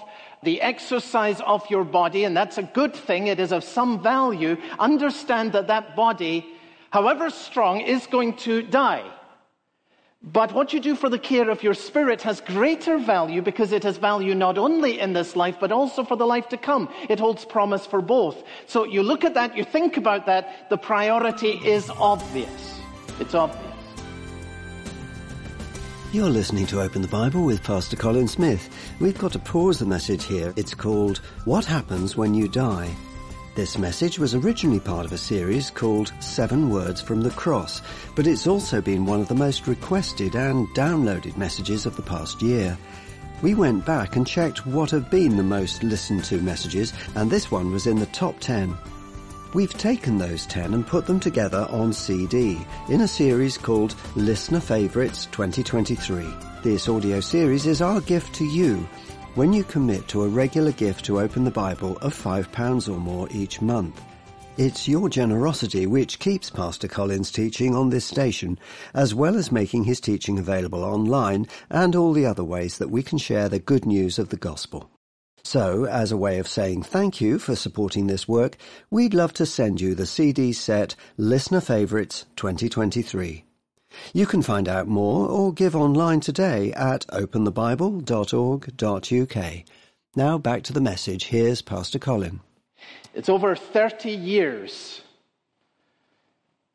the 0.44 0.60
exercise 0.60 1.40
of 1.40 1.68
your 1.70 1.84
body, 1.84 2.24
and 2.24 2.36
that's 2.36 2.58
a 2.58 2.62
good 2.62 2.94
thing, 2.94 3.26
it 3.26 3.40
is 3.40 3.52
of 3.52 3.64
some 3.64 4.02
value, 4.02 4.56
understand 4.78 5.52
that 5.52 5.66
that 5.68 5.96
body, 5.96 6.46
however 6.90 7.30
strong, 7.30 7.80
is 7.80 8.06
going 8.06 8.36
to 8.36 8.62
die. 8.62 9.04
But 10.22 10.54
what 10.54 10.72
you 10.72 10.80
do 10.80 10.96
for 10.96 11.10
the 11.10 11.18
care 11.18 11.50
of 11.50 11.62
your 11.62 11.74
spirit 11.74 12.22
has 12.22 12.40
greater 12.40 12.96
value 12.96 13.42
because 13.42 13.72
it 13.72 13.82
has 13.82 13.98
value 13.98 14.34
not 14.34 14.56
only 14.56 14.98
in 14.98 15.12
this 15.12 15.36
life, 15.36 15.56
but 15.60 15.70
also 15.70 16.02
for 16.02 16.16
the 16.16 16.26
life 16.26 16.48
to 16.48 16.56
come. 16.56 16.88
It 17.10 17.20
holds 17.20 17.44
promise 17.44 17.84
for 17.84 18.00
both. 18.00 18.42
So 18.66 18.84
you 18.84 19.02
look 19.02 19.24
at 19.24 19.34
that, 19.34 19.54
you 19.54 19.64
think 19.64 19.98
about 19.98 20.24
that, 20.24 20.70
the 20.70 20.78
priority 20.78 21.60
is 21.62 21.90
obvious. 21.90 22.80
It's 23.20 23.34
obvious. 23.34 23.73
You're 26.14 26.30
listening 26.30 26.66
to 26.66 26.80
Open 26.80 27.02
the 27.02 27.08
Bible 27.08 27.44
with 27.44 27.64
Pastor 27.64 27.96
Colin 27.96 28.28
Smith. 28.28 28.70
We've 29.00 29.18
got 29.18 29.32
to 29.32 29.40
pause 29.40 29.80
the 29.80 29.84
message 29.84 30.22
here. 30.22 30.54
It's 30.54 30.72
called 30.72 31.18
What 31.44 31.64
Happens 31.64 32.16
When 32.16 32.34
You 32.34 32.46
Die? 32.46 32.94
This 33.56 33.76
message 33.78 34.16
was 34.20 34.32
originally 34.32 34.78
part 34.78 35.06
of 35.06 35.12
a 35.12 35.18
series 35.18 35.72
called 35.72 36.12
Seven 36.20 36.70
Words 36.70 37.00
from 37.00 37.20
the 37.20 37.32
Cross, 37.32 37.82
but 38.14 38.28
it's 38.28 38.46
also 38.46 38.80
been 38.80 39.06
one 39.06 39.22
of 39.22 39.26
the 39.26 39.34
most 39.34 39.66
requested 39.66 40.36
and 40.36 40.68
downloaded 40.68 41.36
messages 41.36 41.84
of 41.84 41.96
the 41.96 42.02
past 42.02 42.40
year. 42.42 42.78
We 43.42 43.56
went 43.56 43.84
back 43.84 44.14
and 44.14 44.24
checked 44.24 44.64
what 44.64 44.92
have 44.92 45.10
been 45.10 45.36
the 45.36 45.42
most 45.42 45.82
listened 45.82 46.22
to 46.26 46.40
messages, 46.40 46.92
and 47.16 47.28
this 47.28 47.50
one 47.50 47.72
was 47.72 47.88
in 47.88 47.98
the 47.98 48.06
top 48.06 48.38
10. 48.38 48.78
We've 49.54 49.72
taken 49.72 50.18
those 50.18 50.46
10 50.46 50.74
and 50.74 50.84
put 50.84 51.06
them 51.06 51.20
together 51.20 51.68
on 51.70 51.92
CD 51.92 52.58
in 52.88 53.02
a 53.02 53.08
series 53.08 53.56
called 53.56 53.94
Listener 54.16 54.58
Favorites 54.58 55.26
2023. 55.26 56.26
This 56.64 56.88
audio 56.88 57.20
series 57.20 57.64
is 57.64 57.80
our 57.80 58.00
gift 58.00 58.34
to 58.34 58.44
you 58.44 58.78
when 59.36 59.52
you 59.52 59.62
commit 59.62 60.08
to 60.08 60.24
a 60.24 60.28
regular 60.28 60.72
gift 60.72 61.04
to 61.04 61.20
open 61.20 61.44
the 61.44 61.52
Bible 61.52 61.96
of 61.98 62.20
£5 62.20 62.88
or 62.92 62.98
more 62.98 63.28
each 63.30 63.62
month. 63.62 64.02
It's 64.56 64.88
your 64.88 65.08
generosity 65.08 65.86
which 65.86 66.18
keeps 66.18 66.50
Pastor 66.50 66.88
Colin's 66.88 67.30
teaching 67.30 67.76
on 67.76 67.90
this 67.90 68.04
station, 68.04 68.58
as 68.92 69.14
well 69.14 69.36
as 69.36 69.52
making 69.52 69.84
his 69.84 70.00
teaching 70.00 70.40
available 70.40 70.82
online 70.82 71.46
and 71.70 71.94
all 71.94 72.12
the 72.12 72.26
other 72.26 72.42
ways 72.42 72.78
that 72.78 72.90
we 72.90 73.04
can 73.04 73.18
share 73.18 73.48
the 73.48 73.60
good 73.60 73.86
news 73.86 74.18
of 74.18 74.30
the 74.30 74.36
gospel. 74.36 74.90
So, 75.46 75.84
as 75.84 76.10
a 76.10 76.16
way 76.16 76.38
of 76.38 76.48
saying 76.48 76.84
thank 76.84 77.20
you 77.20 77.38
for 77.38 77.54
supporting 77.54 78.06
this 78.06 78.26
work, 78.26 78.56
we'd 78.90 79.12
love 79.12 79.34
to 79.34 79.44
send 79.44 79.78
you 79.78 79.94
the 79.94 80.06
CD 80.06 80.54
set 80.54 80.96
Listener 81.18 81.60
Favorites 81.60 82.24
2023. 82.36 83.44
You 84.14 84.26
can 84.26 84.40
find 84.40 84.66
out 84.68 84.88
more 84.88 85.28
or 85.28 85.52
give 85.52 85.76
online 85.76 86.20
today 86.20 86.72
at 86.72 87.06
openthebible.org.uk. 87.08 89.64
Now 90.16 90.38
back 90.38 90.62
to 90.62 90.72
the 90.72 90.80
message. 90.80 91.26
Here's 91.26 91.60
Pastor 91.60 91.98
Colin. 91.98 92.40
It's 93.12 93.28
over 93.28 93.54
30 93.54 94.10
years 94.10 95.02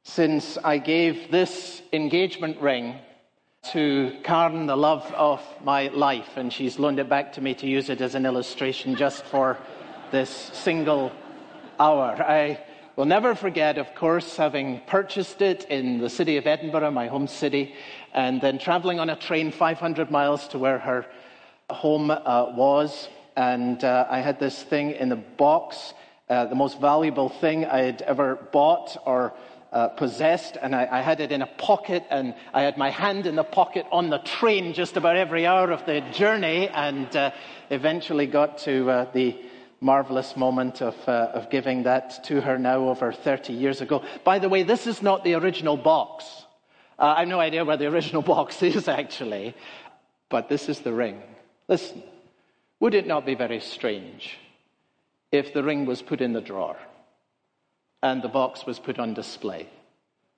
since 0.03 0.59
I 0.63 0.77
gave 0.77 1.31
this 1.31 1.81
engagement 1.91 2.61
ring 2.61 2.99
to 3.71 4.17
Karen, 4.23 4.65
the 4.65 4.75
love 4.75 5.05
of 5.13 5.43
my 5.63 5.89
life, 5.89 6.37
and 6.37 6.51
she's 6.51 6.79
loaned 6.79 6.97
it 6.97 7.07
back 7.07 7.33
to 7.33 7.41
me 7.41 7.53
to 7.53 7.67
use 7.67 7.89
it 7.89 8.01
as 8.01 8.15
an 8.15 8.25
illustration 8.25 8.95
just 8.95 9.23
for 9.25 9.57
this 10.11 10.29
single 10.53 11.11
hour. 11.79 12.15
I 12.19 12.59
will 12.95 13.05
never 13.05 13.35
forget, 13.35 13.77
of 13.77 13.93
course, 13.93 14.35
having 14.35 14.81
purchased 14.87 15.43
it 15.43 15.65
in 15.65 15.99
the 15.99 16.09
city 16.09 16.37
of 16.37 16.47
Edinburgh, 16.47 16.89
my 16.91 17.07
home 17.07 17.27
city, 17.27 17.75
and 18.11 18.41
then 18.41 18.57
traveling 18.57 18.99
on 18.99 19.11
a 19.11 19.15
train 19.15 19.51
500 19.51 20.09
miles 20.09 20.47
to 20.47 20.57
where 20.57 20.79
her 20.79 21.05
home 21.69 22.09
uh, 22.09 22.51
was. 22.55 23.07
And 23.35 23.83
uh, 23.83 24.07
I 24.09 24.21
had 24.21 24.39
this 24.39 24.63
thing 24.63 24.91
in 24.91 25.11
a 25.11 25.15
box, 25.15 25.93
uh, 26.27 26.45
the 26.45 26.55
most 26.55 26.81
valuable 26.81 27.29
thing 27.29 27.65
I 27.65 27.81
had 27.81 28.01
ever 28.01 28.35
bought 28.51 28.97
or 29.05 29.33
uh, 29.71 29.89
possessed, 29.89 30.57
and 30.61 30.75
I, 30.75 30.87
I, 30.91 31.01
had 31.01 31.19
it 31.19 31.31
in 31.31 31.41
a 31.41 31.47
pocket, 31.47 32.03
and 32.09 32.33
I 32.53 32.63
had 32.63 32.77
my 32.77 32.89
hand 32.89 33.27
in 33.27 33.35
the 33.35 33.43
pocket 33.43 33.85
on 33.91 34.09
the 34.09 34.17
train 34.19 34.73
just 34.73 34.97
about 34.97 35.15
every 35.15 35.45
hour 35.45 35.71
of 35.71 35.85
the 35.85 36.01
journey, 36.11 36.67
and 36.69 37.15
uh, 37.15 37.31
eventually 37.69 38.25
got 38.25 38.57
to 38.59 38.89
uh, 38.89 39.11
the 39.13 39.37
marvelous 39.79 40.35
moment 40.35 40.81
of, 40.81 40.95
uh, 41.07 41.31
of 41.33 41.49
giving 41.49 41.83
that 41.83 42.23
to 42.25 42.41
her 42.41 42.57
now 42.57 42.89
over 42.89 43.13
30 43.13 43.53
years 43.53 43.79
ago. 43.81 44.03
By 44.23 44.39
the 44.39 44.49
way, 44.49 44.63
this 44.63 44.87
is 44.87 45.01
not 45.01 45.23
the 45.23 45.35
original 45.35 45.77
box. 45.77 46.25
Uh, 46.97 47.13
I 47.15 47.19
have 47.19 47.27
no 47.27 47.39
idea 47.39 47.63
where 47.63 47.77
the 47.77 47.87
original 47.87 48.21
box 48.35 48.63
is, 48.63 48.87
actually, 48.87 49.55
but 50.29 50.49
this 50.49 50.67
is 50.67 50.79
the 50.79 50.93
ring. 50.93 51.21
Listen, 51.67 52.01
would 52.79 52.95
it 52.95 53.05
not 53.05 53.25
be 53.25 53.35
very 53.35 53.59
strange 53.59 54.37
if 55.31 55.53
the 55.53 55.63
ring 55.63 55.85
was 55.85 56.01
put 56.01 56.21
in 56.21 56.33
the 56.33 56.41
drawer 56.41 56.77
and 58.01 58.21
the 58.21 58.27
box 58.29 58.65
was 58.65 58.79
put 58.79 58.99
on 58.99 59.13
display? 59.13 59.67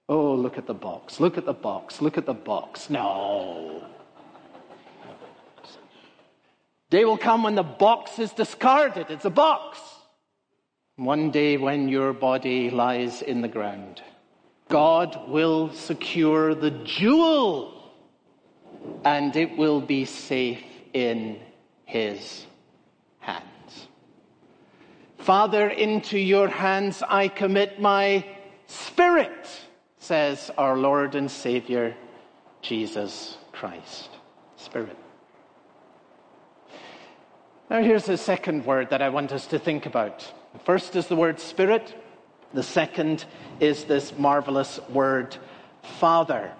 Oh, 0.09 0.33
look 0.33 0.57
at 0.57 0.67
the 0.67 0.73
box, 0.73 1.19
look 1.19 1.37
at 1.37 1.45
the 1.45 1.53
box, 1.53 2.01
look 2.01 2.17
at 2.17 2.25
the 2.25 2.33
box. 2.33 2.89
No. 2.89 3.87
Day 6.89 7.05
will 7.05 7.17
come 7.17 7.43
when 7.43 7.55
the 7.55 7.63
box 7.63 8.19
is 8.19 8.33
discarded. 8.33 9.05
It's 9.09 9.23
a 9.23 9.29
box. 9.29 9.79
One 10.97 11.31
day 11.31 11.55
when 11.55 11.87
your 11.87 12.11
body 12.11 12.69
lies 12.69 13.21
in 13.21 13.41
the 13.41 13.47
ground, 13.47 14.01
God 14.67 15.29
will 15.29 15.71
secure 15.73 16.53
the 16.53 16.71
jewel 16.83 17.93
and 19.05 19.35
it 19.35 19.57
will 19.57 19.81
be 19.81 20.05
safe 20.05 20.63
in 20.93 21.39
his. 21.85 22.45
Father, 25.21 25.69
into 25.69 26.17
your 26.17 26.47
hands 26.47 27.03
I 27.07 27.27
commit 27.27 27.79
my 27.79 28.25
spirit, 28.65 29.47
says 29.99 30.49
our 30.57 30.75
Lord 30.75 31.13
and 31.13 31.29
Savior, 31.29 31.95
Jesus 32.63 33.37
Christ. 33.51 34.09
Spirit. 34.55 34.97
Now, 37.69 37.83
here's 37.83 38.05
the 38.05 38.17
second 38.17 38.65
word 38.65 38.89
that 38.89 39.03
I 39.03 39.09
want 39.09 39.31
us 39.31 39.45
to 39.47 39.59
think 39.59 39.85
about. 39.85 40.19
The 40.53 40.59
first 40.59 40.95
is 40.95 41.05
the 41.05 41.15
word 41.15 41.39
spirit, 41.39 41.95
the 42.55 42.63
second 42.63 43.25
is 43.59 43.83
this 43.83 44.17
marvelous 44.17 44.79
word 44.89 45.37
Father. 45.99 46.51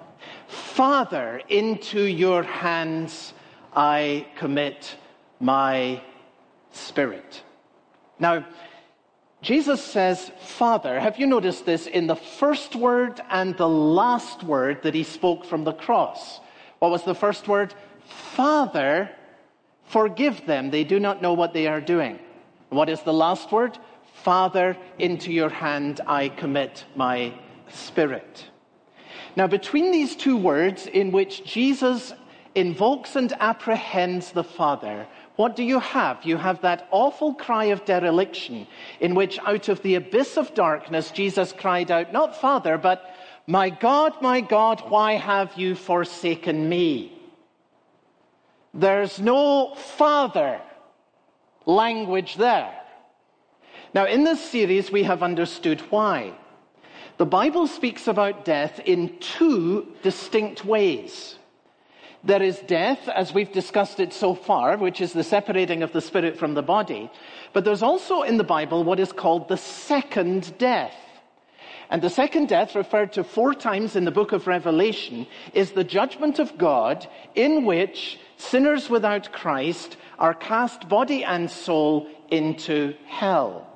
Father, 0.47 1.41
into 1.49 2.03
your 2.03 2.43
hands 2.43 3.33
I 3.75 4.27
commit 4.35 4.95
my 5.39 6.03
spirit. 6.71 7.41
Now, 8.21 8.45
Jesus 9.41 9.83
says, 9.83 10.31
Father. 10.39 10.99
Have 10.99 11.19
you 11.19 11.27
noticed 11.27 11.65
this 11.65 11.87
in 11.87 12.07
the 12.07 12.15
first 12.15 12.75
word 12.75 13.19
and 13.29 13.57
the 13.57 13.67
last 13.67 14.43
word 14.43 14.83
that 14.83 14.93
he 14.93 15.03
spoke 15.03 15.43
from 15.43 15.65
the 15.65 15.73
cross? 15.73 16.39
What 16.79 16.91
was 16.91 17.03
the 17.03 17.15
first 17.15 17.49
word? 17.49 17.73
Father, 18.05 19.09
Forgive 19.91 20.45
them, 20.45 20.71
they 20.71 20.85
do 20.85 21.01
not 21.01 21.21
know 21.21 21.33
what 21.33 21.51
they 21.51 21.67
are 21.67 21.81
doing. 21.81 22.17
What 22.69 22.87
is 22.87 23.01
the 23.01 23.11
last 23.11 23.51
word? 23.51 23.77
Father, 24.23 24.77
into 24.99 25.33
your 25.33 25.49
hand 25.49 25.99
I 26.07 26.29
commit 26.29 26.85
my 26.95 27.33
spirit. 27.67 28.49
Now, 29.35 29.47
between 29.47 29.91
these 29.91 30.15
two 30.15 30.37
words, 30.37 30.87
in 30.87 31.11
which 31.11 31.43
Jesus 31.43 32.13
invokes 32.55 33.17
and 33.17 33.33
apprehends 33.41 34.31
the 34.31 34.45
Father, 34.45 35.07
what 35.41 35.55
do 35.55 35.63
you 35.63 35.79
have? 35.79 36.23
You 36.23 36.37
have 36.37 36.61
that 36.61 36.87
awful 36.91 37.33
cry 37.33 37.65
of 37.73 37.83
dereliction, 37.83 38.67
in 38.99 39.15
which 39.15 39.39
out 39.39 39.69
of 39.69 39.81
the 39.81 39.95
abyss 39.95 40.37
of 40.37 40.53
darkness, 40.53 41.09
Jesus 41.09 41.51
cried 41.51 41.89
out, 41.89 42.13
not 42.13 42.39
Father, 42.39 42.77
but, 42.77 43.15
My 43.47 43.71
God, 43.71 44.21
my 44.21 44.41
God, 44.41 44.83
why 44.87 45.13
have 45.13 45.57
you 45.57 45.73
forsaken 45.73 46.69
me? 46.69 47.11
There's 48.71 49.19
no 49.19 49.73
father 49.73 50.61
language 51.65 52.35
there. 52.35 52.71
Now, 53.95 54.05
in 54.05 54.23
this 54.23 54.47
series, 54.47 54.91
we 54.91 55.01
have 55.01 55.23
understood 55.23 55.81
why. 55.89 56.33
The 57.17 57.25
Bible 57.25 57.65
speaks 57.65 58.07
about 58.07 58.45
death 58.45 58.79
in 58.85 59.17
two 59.17 59.87
distinct 60.03 60.63
ways. 60.63 61.39
There 62.23 62.43
is 62.43 62.59
death, 62.59 63.09
as 63.09 63.33
we've 63.33 63.51
discussed 63.51 63.99
it 63.99 64.13
so 64.13 64.35
far, 64.35 64.77
which 64.77 65.01
is 65.01 65.11
the 65.11 65.23
separating 65.23 65.81
of 65.81 65.91
the 65.91 66.01
spirit 66.01 66.37
from 66.37 66.53
the 66.53 66.61
body. 66.61 67.09
But 67.51 67.65
there's 67.65 67.81
also 67.81 68.21
in 68.21 68.37
the 68.37 68.43
Bible 68.43 68.83
what 68.83 68.99
is 68.99 69.11
called 69.11 69.47
the 69.47 69.57
second 69.57 70.55
death. 70.59 70.93
And 71.89 72.01
the 72.01 72.09
second 72.09 72.47
death, 72.47 72.75
referred 72.75 73.13
to 73.13 73.23
four 73.23 73.53
times 73.53 73.95
in 73.95 74.05
the 74.05 74.11
book 74.11 74.31
of 74.31 74.47
Revelation, 74.47 75.25
is 75.53 75.71
the 75.71 75.83
judgment 75.83 76.37
of 76.39 76.57
God 76.57 77.07
in 77.35 77.65
which 77.65 78.19
sinners 78.37 78.89
without 78.89 79.33
Christ 79.33 79.97
are 80.19 80.33
cast 80.33 80.87
body 80.87 81.23
and 81.23 81.49
soul 81.49 82.07
into 82.29 82.93
hell. 83.07 83.70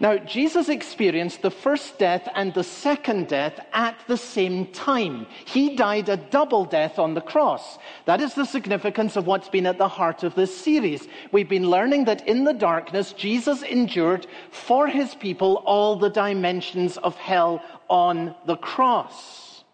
Now, 0.00 0.16
Jesus 0.18 0.68
experienced 0.68 1.42
the 1.42 1.50
first 1.50 1.98
death 1.98 2.28
and 2.34 2.54
the 2.54 2.64
second 2.64 3.28
death 3.28 3.58
at 3.72 3.96
the 4.06 4.16
same 4.16 4.66
time. 4.66 5.26
He 5.44 5.76
died 5.76 6.08
a 6.08 6.16
double 6.16 6.64
death 6.64 6.98
on 6.98 7.14
the 7.14 7.20
cross. 7.20 7.78
That 8.04 8.20
is 8.20 8.34
the 8.34 8.44
significance 8.44 9.16
of 9.16 9.26
what's 9.26 9.48
been 9.48 9.66
at 9.66 9.78
the 9.78 9.88
heart 9.88 10.22
of 10.22 10.34
this 10.34 10.56
series. 10.56 11.08
We've 11.32 11.48
been 11.48 11.70
learning 11.70 12.04
that 12.04 12.26
in 12.28 12.44
the 12.44 12.52
darkness, 12.52 13.12
Jesus 13.12 13.62
endured 13.62 14.26
for 14.50 14.86
his 14.86 15.14
people 15.14 15.62
all 15.66 15.96
the 15.96 16.10
dimensions 16.10 16.96
of 16.98 17.16
hell 17.16 17.62
on 17.88 18.34
the 18.46 18.56
cross. 18.56 19.64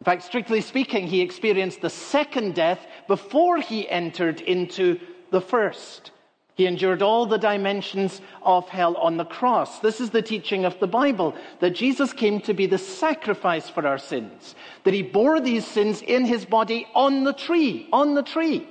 In 0.00 0.04
fact, 0.04 0.22
strictly 0.22 0.60
speaking, 0.60 1.06
he 1.06 1.20
experienced 1.20 1.80
the 1.80 1.90
second 1.90 2.54
death 2.54 2.86
before 3.06 3.58
he 3.58 3.88
entered 3.88 4.40
into 4.40 5.00
the 5.30 5.40
first. 5.40 6.10
He 6.56 6.64
endured 6.64 7.02
all 7.02 7.26
the 7.26 7.36
dimensions 7.36 8.22
of 8.42 8.66
hell 8.70 8.96
on 8.96 9.18
the 9.18 9.26
cross. 9.26 9.78
This 9.80 10.00
is 10.00 10.08
the 10.08 10.22
teaching 10.22 10.64
of 10.64 10.78
the 10.80 10.86
Bible 10.86 11.34
that 11.60 11.74
Jesus 11.74 12.14
came 12.14 12.40
to 12.40 12.54
be 12.54 12.64
the 12.66 12.78
sacrifice 12.78 13.68
for 13.68 13.86
our 13.86 13.98
sins, 13.98 14.54
that 14.84 14.94
he 14.94 15.02
bore 15.02 15.38
these 15.38 15.66
sins 15.66 16.00
in 16.00 16.24
his 16.24 16.46
body 16.46 16.88
on 16.94 17.24
the 17.24 17.34
tree, 17.34 17.86
on 17.92 18.14
the 18.14 18.22
tree. 18.22 18.66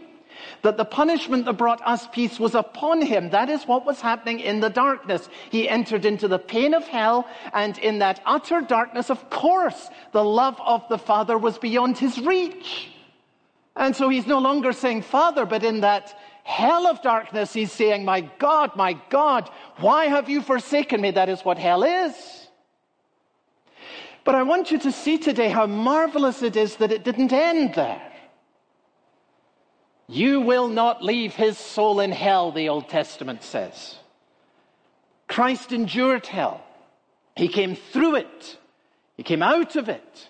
That 0.63 0.77
the 0.77 0.86
punishment 0.86 1.46
that 1.46 1.54
brought 1.54 1.82
us 1.86 2.08
peace 2.12 2.39
was 2.39 2.56
upon 2.56 3.04
him. 3.04 3.30
That 3.30 3.50
is 3.50 3.65
what 3.65 3.86
was 3.86 4.01
happening 4.01 4.39
in 4.39 4.62
the 4.62 4.70
darkness. 4.70 5.30
He 5.51 5.70
entered 5.70 6.06
into 6.06 6.27
the 6.27 6.39
pain 6.39 6.74
of 6.74 6.88
hell, 6.88 7.27
and 7.54 7.77
in 7.77 8.00
that 8.00 8.20
utter 8.25 8.62
darkness, 8.62 9.12
of 9.12 9.30
course, 9.30 9.89
the 10.12 10.24
love 10.24 10.60
of 10.65 10.84
the 10.89 10.98
Father 10.98 11.38
was 11.38 11.60
beyond 11.60 12.00
his 12.00 12.20
reach. 12.20 12.89
And 13.75 13.96
so 13.96 14.10
he's 14.10 14.25
no 14.25 14.39
longer 14.39 14.74
saying 14.74 15.04
Father, 15.04 15.46
but 15.46 15.63
in 15.63 15.82
that 15.82 16.18
hell 16.45 16.85
of 16.87 17.01
darkness, 17.01 17.51
he's 17.51 17.71
saying, 17.71 18.05
My 18.05 18.21
God, 18.21 18.75
my 18.75 18.93
God, 19.09 19.49
why 19.77 20.05
have 20.05 20.29
you 20.29 20.41
forsaken 20.41 21.01
me? 21.01 21.11
That 21.11 21.27
is 21.27 21.43
what 21.43 21.57
hell 21.57 21.83
is. 21.83 22.13
But 24.23 24.35
I 24.35 24.43
want 24.43 24.71
you 24.71 24.77
to 24.79 24.91
see 24.91 25.17
today 25.17 25.49
how 25.49 25.65
marvelous 25.65 26.41
it 26.43 26.55
is 26.55 26.77
that 26.77 26.91
it 26.91 27.03
didn't 27.03 27.33
end 27.33 27.73
there. 27.73 28.11
You 30.07 30.41
will 30.41 30.67
not 30.67 31.03
leave 31.03 31.33
his 31.33 31.57
soul 31.57 31.99
in 31.99 32.11
hell, 32.11 32.51
the 32.51 32.69
Old 32.69 32.89
Testament 32.89 33.41
says. 33.43 33.95
Christ 35.27 35.71
endured 35.71 36.27
hell. 36.27 36.63
He 37.35 37.47
came 37.47 37.75
through 37.75 38.17
it. 38.17 38.57
He 39.17 39.23
came 39.23 39.41
out 39.41 39.75
of 39.75 39.89
it. 39.89 40.29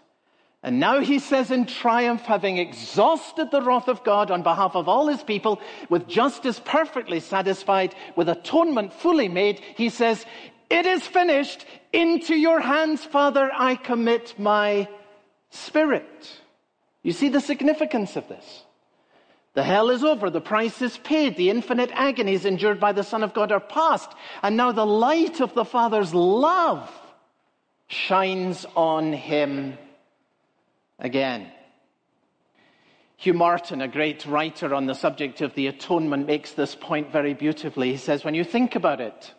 And 0.65 0.79
now 0.79 0.99
he 0.99 1.19
says 1.19 1.51
in 1.51 1.67
triumph, 1.67 2.23
having 2.23 2.57
exhausted 2.57 3.51
the 3.51 3.61
wrath 3.61 3.87
of 3.87 4.03
God 4.03 4.31
on 4.31 4.41
behalf 4.41 4.75
of 4.75 4.89
all 4.89 5.07
his 5.07 5.21
people, 5.21 5.61
with 5.89 6.07
justice 6.07 6.59
perfectly 6.59 7.19
satisfied, 7.19 7.93
with 8.15 8.29
atonement 8.29 8.91
fully 8.91 9.29
made, 9.29 9.59
he 9.59 9.89
says, 9.89 10.25
It 10.71 10.87
is 10.87 11.05
finished. 11.05 11.67
Into 11.93 12.33
your 12.33 12.59
hands, 12.59 13.05
Father, 13.05 13.51
I 13.53 13.75
commit 13.75 14.39
my 14.39 14.87
spirit. 15.51 16.31
You 17.03 17.11
see 17.11 17.29
the 17.29 17.41
significance 17.41 18.15
of 18.15 18.27
this. 18.27 18.63
The 19.53 19.61
hell 19.61 19.91
is 19.91 20.03
over. 20.03 20.31
The 20.31 20.41
price 20.41 20.81
is 20.81 20.97
paid. 20.97 21.37
The 21.37 21.51
infinite 21.51 21.91
agonies 21.93 22.43
endured 22.43 22.79
by 22.79 22.91
the 22.91 23.03
Son 23.03 23.21
of 23.21 23.35
God 23.35 23.51
are 23.51 23.59
past. 23.59 24.09
And 24.41 24.57
now 24.57 24.71
the 24.71 24.83
light 24.83 25.41
of 25.41 25.53
the 25.53 25.63
Father's 25.63 26.11
love 26.11 26.89
shines 27.87 28.65
on 28.75 29.13
him 29.13 29.77
again. 30.99 31.51
Hugh 33.17 33.33
Martin, 33.33 33.81
a 33.81 33.87
great 33.87 34.25
writer 34.25 34.73
on 34.73 34.85
the 34.85 34.93
subject 34.93 35.41
of 35.41 35.53
the 35.55 35.67
atonement, 35.67 36.27
makes 36.27 36.51
this 36.51 36.75
point 36.75 37.11
very 37.11 37.33
beautifully. 37.33 37.91
He 37.91 37.97
says, 37.97 38.23
when 38.23 38.35
you 38.35 38.43
think 38.43 38.75
about 38.75 39.01
it, 39.01 39.33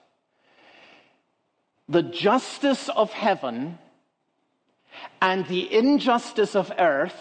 the 1.88 2.02
justice 2.02 2.88
of 2.88 3.12
heaven 3.12 3.78
and 5.20 5.46
the 5.46 5.72
injustice 5.72 6.56
of 6.56 6.72
earth 6.78 7.14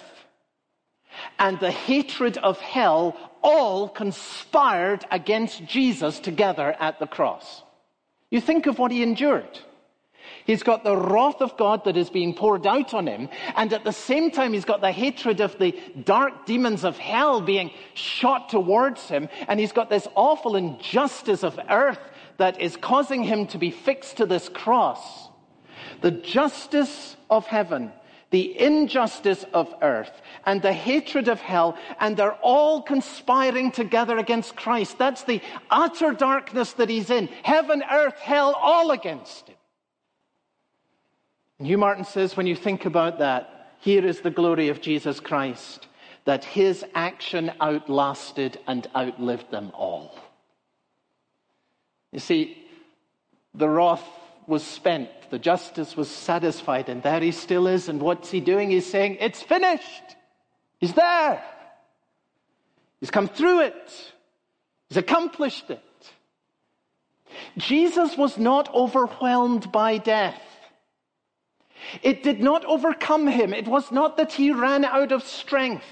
and 1.37 1.59
the 1.59 1.71
hatred 1.71 2.37
of 2.37 2.59
hell 2.59 3.15
all 3.41 3.87
conspired 3.87 5.05
against 5.11 5.65
Jesus 5.65 6.19
together 6.19 6.75
at 6.79 6.99
the 6.99 7.07
cross. 7.07 7.61
You 8.31 8.41
think 8.41 8.65
of 8.65 8.79
what 8.79 8.91
he 8.91 9.03
endured. 9.03 9.59
He's 10.45 10.61
got 10.61 10.83
the 10.83 10.95
wrath 10.95 11.41
of 11.41 11.57
God 11.57 11.85
that 11.85 11.97
is 11.97 12.11
being 12.11 12.35
poured 12.35 12.67
out 12.67 12.93
on 12.93 13.07
him. 13.07 13.29
And 13.55 13.73
at 13.73 13.83
the 13.83 13.91
same 13.91 14.29
time, 14.29 14.53
he's 14.53 14.63
got 14.63 14.79
the 14.79 14.91
hatred 14.91 15.41
of 15.41 15.57
the 15.57 15.77
dark 16.03 16.45
demons 16.45 16.83
of 16.83 16.99
hell 16.99 17.41
being 17.41 17.71
shot 17.95 18.49
towards 18.49 19.07
him. 19.07 19.27
And 19.47 19.59
he's 19.59 19.71
got 19.71 19.89
this 19.89 20.07
awful 20.13 20.55
injustice 20.55 21.43
of 21.43 21.59
earth 21.67 21.99
that 22.37 22.61
is 22.61 22.77
causing 22.77 23.23
him 23.23 23.47
to 23.47 23.57
be 23.57 23.71
fixed 23.71 24.17
to 24.17 24.27
this 24.27 24.47
cross. 24.47 25.29
The 26.01 26.11
justice 26.11 27.15
of 27.27 27.47
heaven, 27.47 27.91
the 28.29 28.59
injustice 28.59 29.45
of 29.51 29.73
earth, 29.81 30.21
and 30.45 30.61
the 30.61 30.73
hatred 30.73 31.27
of 31.27 31.39
hell, 31.41 31.75
and 31.99 32.15
they're 32.15 32.37
all 32.43 32.83
conspiring 32.83 33.71
together 33.71 34.19
against 34.19 34.55
Christ. 34.55 34.99
That's 34.99 35.23
the 35.23 35.41
utter 35.71 36.13
darkness 36.13 36.73
that 36.73 36.89
he's 36.89 37.09
in. 37.09 37.29
Heaven, 37.41 37.83
earth, 37.89 38.19
hell, 38.19 38.53
all 38.53 38.91
against 38.91 39.47
him. 39.47 39.55
Hugh 41.59 41.77
Martin 41.77 42.03
says, 42.03 42.35
when 42.35 42.47
you 42.47 42.55
think 42.55 42.85
about 42.85 43.19
that, 43.19 43.71
here 43.79 44.05
is 44.05 44.21
the 44.21 44.31
glory 44.31 44.69
of 44.69 44.81
Jesus 44.81 45.19
Christ, 45.19 45.87
that 46.25 46.43
his 46.43 46.83
action 46.93 47.51
outlasted 47.61 48.59
and 48.67 48.87
outlived 48.95 49.51
them 49.51 49.71
all. 49.73 50.17
You 52.11 52.19
see, 52.19 52.57
the 53.53 53.69
wrath 53.69 54.03
was 54.47 54.63
spent, 54.63 55.09
the 55.29 55.39
justice 55.39 55.95
was 55.95 56.09
satisfied, 56.09 56.89
and 56.89 57.01
there 57.01 57.19
he 57.19 57.31
still 57.31 57.67
is. 57.67 57.89
And 57.89 58.01
what's 58.01 58.29
he 58.31 58.39
doing? 58.39 58.69
He's 58.69 58.89
saying, 58.89 59.17
It's 59.19 59.41
finished. 59.41 60.15
He's 60.79 60.93
there. 60.93 61.43
He's 62.99 63.11
come 63.11 63.27
through 63.27 63.61
it. 63.61 64.13
He's 64.89 64.97
accomplished 64.97 65.69
it. 65.69 65.81
Jesus 67.57 68.17
was 68.17 68.37
not 68.37 68.73
overwhelmed 68.73 69.71
by 69.71 69.97
death. 69.97 70.41
It 72.01 72.23
did 72.23 72.41
not 72.41 72.65
overcome 72.65 73.27
him. 73.27 73.53
It 73.53 73.67
was 73.67 73.91
not 73.91 74.17
that 74.17 74.33
he 74.33 74.51
ran 74.51 74.85
out 74.85 75.11
of 75.11 75.23
strength. 75.23 75.85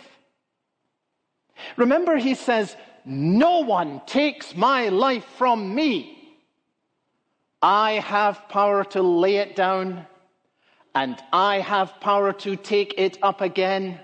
Remember, 1.78 2.18
he 2.18 2.36
says, 2.36 2.76
No 3.06 3.60
one 3.60 4.02
takes 4.06 4.56
my 4.56 4.90
life 4.90 5.26
from 5.38 5.74
me. 5.74 6.20
I 7.62 7.94
have 7.94 8.50
power 8.50 8.84
to 8.86 9.02
lay 9.02 9.38
it 9.38 9.56
down, 9.56 10.06
and 10.94 11.18
I 11.32 11.60
have 11.60 12.00
power 12.02 12.34
to 12.34 12.56
take 12.56 12.96
it 12.98 13.18
up 13.22 13.42
again. 13.42 14.00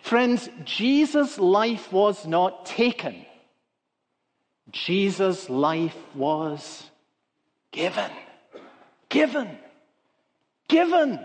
Friends, 0.00 0.48
Jesus' 0.64 1.38
life 1.38 1.92
was 1.92 2.26
not 2.26 2.64
taken. 2.66 3.26
Jesus' 4.70 5.50
life 5.50 5.96
was 6.14 6.90
given. 7.72 8.10
Given 9.08 9.58
given 10.72 11.20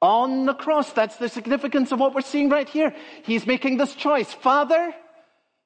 on 0.00 0.46
the 0.46 0.54
cross. 0.54 0.92
That's 0.92 1.16
the 1.16 1.28
significance 1.28 1.92
of 1.92 1.98
what 1.98 2.14
we're 2.14 2.20
seeing 2.22 2.48
right 2.48 2.68
here. 2.68 2.94
He's 3.24 3.46
making 3.46 3.76
this 3.76 3.94
choice. 3.94 4.32
Father, 4.32 4.94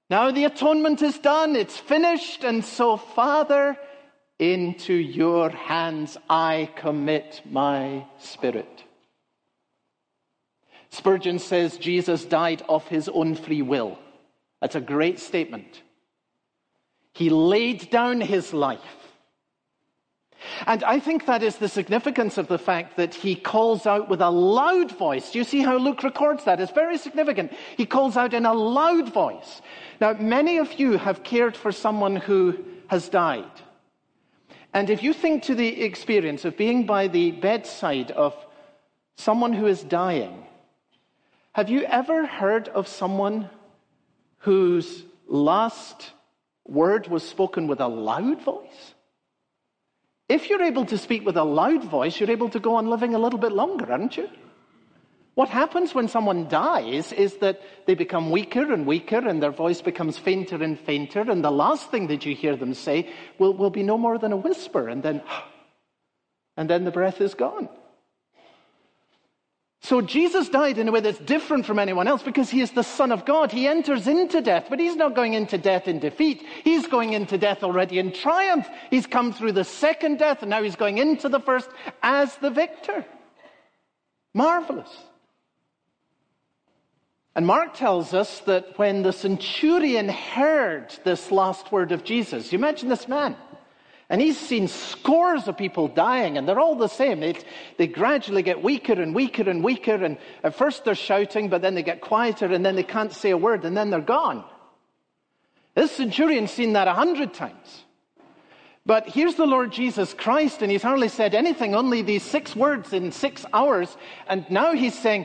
now 0.09 0.31
the 0.31 0.47
atonement 0.47 1.03
is 1.03 1.19
done. 1.19 1.55
It's 1.55 1.77
finished. 1.77 2.43
And 2.43 2.65
so, 2.65 2.97
Father, 2.97 3.77
into 4.39 4.95
your 4.95 5.51
hands 5.51 6.17
I 6.29 6.71
commit 6.77 7.43
my 7.45 8.07
spirit. 8.19 8.85
Spurgeon 10.91 11.39
says 11.39 11.79
Jesus 11.79 12.25
died 12.25 12.63
of 12.69 12.87
his 12.89 13.09
own 13.09 13.35
free 13.35 13.63
will. 13.63 13.99
That's 14.61 14.75
a 14.75 14.81
great 14.81 15.21
statement. 15.21 15.83
He 17.15 17.31
laid 17.31 17.91
down 17.91 18.21
his 18.21 18.53
life. 18.53 19.02
And 20.67 20.83
I 20.85 20.99
think 20.99 21.27
that 21.27 21.43
is 21.43 21.57
the 21.57 21.69
significance 21.69 22.39
of 22.39 22.49
the 22.49 22.59
fact 22.59 22.97
that 22.97 23.15
he 23.15 23.35
calls 23.35 23.87
out 23.87 24.09
with 24.09 24.21
a 24.21 24.31
loud 24.31 24.91
voice. 24.97 25.31
Do 25.31 25.39
you 25.39 25.45
see 25.45 25.63
how 25.63 25.77
Luke 25.77 26.03
records 26.03 26.45
that? 26.45 26.61
It's 26.61 26.73
very 26.73 26.99
significant. 26.99 27.53
He 27.77 27.87
calls 27.87 28.17
out 28.17 28.35
in 28.35 28.47
a 28.47 28.55
loud 28.55 29.13
voice. 29.13 29.63
Now, 30.01 30.13
many 30.15 30.59
of 30.59 30.73
you 30.75 30.99
have 30.99 31.23
cared 31.23 31.57
for 31.57 31.73
someone 31.73 32.17
who 32.17 32.65
has 32.89 33.09
died. 33.09 33.51
And 34.75 34.89
if 34.89 35.03
you 35.03 35.13
think 35.13 35.43
to 35.45 35.55
the 35.55 35.83
experience 35.83 36.45
of 36.45 36.57
being 36.57 36.87
by 36.87 37.09
the 37.09 37.33
bedside 37.33 38.11
of 38.11 38.35
someone 39.17 39.53
who 39.53 39.67
is 39.67 39.83
dying, 39.83 40.47
Have 41.53 41.69
you 41.69 41.83
ever 41.83 42.27
heard 42.27 42.69
of 42.69 42.89
someone 42.89 43.51
whose 44.39 45.05
last 45.27 46.13
word 46.67 47.09
was 47.09 47.29
spoken 47.29 47.67
with 47.67 47.81
a 47.81 47.89
loud 47.89 48.41
voice? 48.43 48.95
If 50.29 50.49
you're 50.49 50.63
able 50.63 50.87
to 50.87 50.99
speak 50.99 51.25
with 51.27 51.37
a 51.37 51.45
loud 51.45 51.85
voice, 51.85 52.19
you're 52.19 52.31
able 52.31 52.49
to 52.51 52.61
go 52.61 52.77
on 52.77 52.89
living 52.89 53.15
a 53.15 53.19
little 53.19 53.39
bit 53.39 53.53
longer, 53.53 53.91
aren't 53.91 54.17
you? 54.17 54.29
What 55.35 55.49
happens 55.49 55.95
when 55.95 56.09
someone 56.09 56.49
dies 56.49 57.13
is 57.13 57.39
that 57.39 57.63
they 57.87 57.95
become 57.95 58.31
weaker 58.31 58.73
and 58.73 58.87
weaker 58.87 59.27
and 59.27 59.43
their 59.43 59.51
voice 59.51 59.81
becomes 59.81 60.19
fainter 60.19 60.63
and 60.63 60.79
fainter, 60.79 61.23
and 61.23 61.43
the 61.43 61.51
last 61.51 61.91
thing 61.91 62.09
that 62.09 62.27
you 62.27 62.35
hear 62.35 62.55
them 62.55 62.75
say 62.75 63.11
will, 63.39 63.55
will 63.55 63.71
be 63.71 63.83
no 63.83 63.97
more 63.97 64.19
than 64.19 64.33
a 64.33 64.37
whisper, 64.37 64.89
and 64.89 65.03
then, 65.03 65.23
and 66.57 66.69
then 66.69 66.85
the 66.85 66.91
breath 66.91 67.21
is 67.21 67.35
gone. 67.35 67.69
So 69.85 70.01
Jesus 70.01 70.49
died 70.49 70.79
in 70.79 70.87
a 70.87 70.93
way 70.93 71.01
that's 71.01 71.19
different 71.19 71.67
from 71.67 71.81
anyone 71.81 72.07
else 72.07 72.23
because 72.23 72.49
he 72.49 72.61
is 72.61 72.71
the 72.71 72.85
Son 72.85 73.11
of 73.11 73.25
God. 73.25 73.51
He 73.51 73.67
enters 73.67 74.07
into 74.07 74.41
death, 74.41 74.67
but 74.71 74.79
he's 74.79 74.95
not 74.95 75.17
going 75.17 75.35
into 75.35 75.59
death 75.59 75.89
in 75.89 75.99
defeat. 75.99 76.45
He's 76.63 76.87
going 76.87 77.15
into 77.15 77.37
death 77.37 77.65
already 77.65 77.99
in 77.99 78.13
triumph. 78.13 78.69
He's 78.91 79.09
come 79.09 79.33
through 79.33 79.53
the 79.53 79.65
second 79.65 80.21
death 80.21 80.43
and 80.43 80.51
now 80.51 80.63
he's 80.63 80.77
going 80.77 80.99
into 80.99 81.29
the 81.29 81.41
first 81.41 81.69
as 82.01 82.37
the 82.37 82.51
victor. 82.51 83.05
Marvelous. 84.35 84.97
And 87.35 87.45
Mark 87.45 87.75
tells 87.75 88.15
us 88.15 88.39
that 88.41 88.79
when 88.79 89.03
the 89.03 89.13
centurion 89.13 90.09
heard 90.09 90.95
this 91.03 91.33
last 91.33 91.73
word 91.73 91.91
of 91.91 92.05
Jesus, 92.05 92.53
you 92.53 92.59
imagine 92.59 92.89
this 92.89 93.09
man. 93.09 93.37
And 94.13 94.21
he's 94.21 94.39
seen 94.39 94.69
scores 94.69 95.49
of 95.49 95.57
people 95.57 95.89
dying, 95.89 96.37
and 96.37 96.47
they're 96.47 96.61
all 96.61 96.75
the 96.75 96.87
same. 96.87 97.21
They, 97.79 97.87
gradually 97.87 98.43
get 98.43 98.63
weaker 98.63 98.93
and 98.93 99.15
weaker 99.15 99.49
and 99.49 99.65
weaker, 99.65 99.95
and 99.95 100.19
at 100.45 100.55
first 100.55 100.85
they're 100.85 100.95
shouting, 100.95 101.49
but 101.49 101.63
then 101.63 101.75
they 101.75 101.83
get 101.83 102.03
quieter, 102.03 102.45
and 102.53 102.63
then 102.63 102.77
they 102.77 102.83
can't 102.83 103.11
say 103.11 103.31
a 103.31 103.39
word, 103.39 103.65
and 103.65 103.75
then 103.75 103.89
they're 103.89 104.03
gone. 104.03 104.45
This 105.75 105.93
centurion's 105.93 106.51
seen 106.51 106.75
that 106.75 106.89
a 106.89 106.93
hundred 106.93 107.33
times. 107.33 107.85
But 108.85 109.09
here's 109.09 109.37
the 109.37 109.47
Lord 109.47 109.73
Jesus 109.73 110.13
Christ, 110.13 110.61
and 110.61 110.71
he's 110.71 110.83
hardly 110.83 111.09
said 111.09 111.35
anything, 111.35 111.75
only 111.75 112.03
these 112.03 112.23
six 112.23 112.55
words 112.55 112.93
in 112.93 113.13
six 113.13 113.47
hours, 113.55 113.97
and 114.29 114.45
now 114.51 114.75
he's 114.75 114.99
saying, 114.99 115.25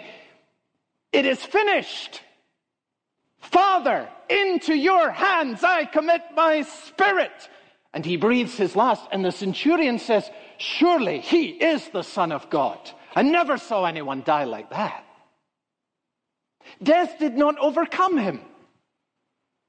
It 1.12 1.26
is 1.26 1.44
finished. 1.44 2.22
Father, 3.42 4.08
into 4.30 4.74
your 4.74 5.12
hands 5.12 5.62
I 5.62 5.84
commit 5.84 6.22
my 6.38 6.62
spirit. 6.62 7.50
And 7.94 8.06
he 8.06 8.18
breathes 8.18 8.56
his 8.58 8.76
last, 8.76 9.04
and 9.12 9.24
the 9.24 9.32
centurion 9.32 10.00
says, 10.00 10.30
Surely 10.58 11.20
he 11.20 11.48
is 11.48 11.88
the 11.90 12.04
Son 12.04 12.32
of 12.32 12.50
God. 12.50 12.80
I 13.16 13.22
never 13.22 13.58
saw 13.58 13.86
anyone 13.86 14.24
die 14.24 14.44
like 14.44 14.70
that. 14.72 15.04
Death 16.84 17.18
did 17.20 17.36
not 17.36 17.58
overcome 17.60 18.18
him. 18.18 18.42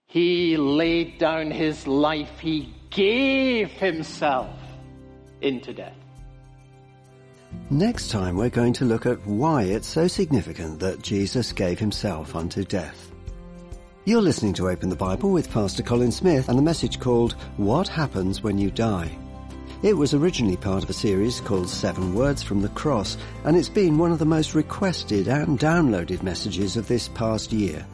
He 0.06 0.56
laid 0.56 1.18
down 1.18 1.50
his 1.50 1.86
life, 1.86 2.38
he 2.38 2.74
gave 2.90 3.70
himself 3.70 4.58
into 5.40 5.72
death. 5.72 5.94
Next 7.70 8.10
time, 8.10 8.36
we're 8.36 8.50
going 8.50 8.72
to 8.74 8.84
look 8.84 9.06
at 9.06 9.24
why 9.26 9.64
it's 9.64 9.86
so 9.86 10.08
significant 10.08 10.80
that 10.80 11.02
Jesus 11.02 11.52
gave 11.52 11.78
himself 11.78 12.34
unto 12.34 12.64
death. 12.64 13.12
You're 14.08 14.22
listening 14.22 14.54
to 14.54 14.70
Open 14.70 14.88
the 14.88 14.96
Bible 14.96 15.32
with 15.32 15.52
Pastor 15.52 15.82
Colin 15.82 16.12
Smith 16.12 16.48
and 16.48 16.56
the 16.56 16.62
message 16.62 16.98
called 16.98 17.34
What 17.58 17.88
Happens 17.88 18.42
When 18.42 18.56
You 18.56 18.70
Die. 18.70 19.18
It 19.82 19.92
was 19.92 20.14
originally 20.14 20.56
part 20.56 20.82
of 20.82 20.88
a 20.88 20.94
series 20.94 21.42
called 21.42 21.68
Seven 21.68 22.14
Words 22.14 22.42
from 22.42 22.62
the 22.62 22.70
Cross, 22.70 23.18
and 23.44 23.54
it's 23.54 23.68
been 23.68 23.98
one 23.98 24.10
of 24.10 24.18
the 24.18 24.24
most 24.24 24.54
requested 24.54 25.28
and 25.28 25.58
downloaded 25.58 26.22
messages 26.22 26.78
of 26.78 26.88
this 26.88 27.08
past 27.08 27.52
year. 27.52 27.84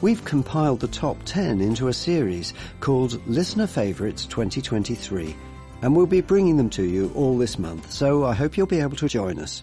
We've 0.00 0.24
compiled 0.24 0.80
the 0.80 0.88
top 0.88 1.18
10 1.26 1.60
into 1.60 1.86
a 1.86 1.92
series 1.92 2.54
called 2.80 3.24
Listener 3.28 3.68
Favorites 3.68 4.26
2023, 4.26 5.36
and 5.82 5.94
we'll 5.94 6.06
be 6.06 6.22
bringing 6.22 6.56
them 6.56 6.70
to 6.70 6.82
you 6.82 7.12
all 7.14 7.38
this 7.38 7.56
month, 7.56 7.92
so 7.92 8.24
I 8.24 8.34
hope 8.34 8.56
you'll 8.56 8.66
be 8.66 8.80
able 8.80 8.96
to 8.96 9.08
join 9.08 9.38
us. 9.38 9.62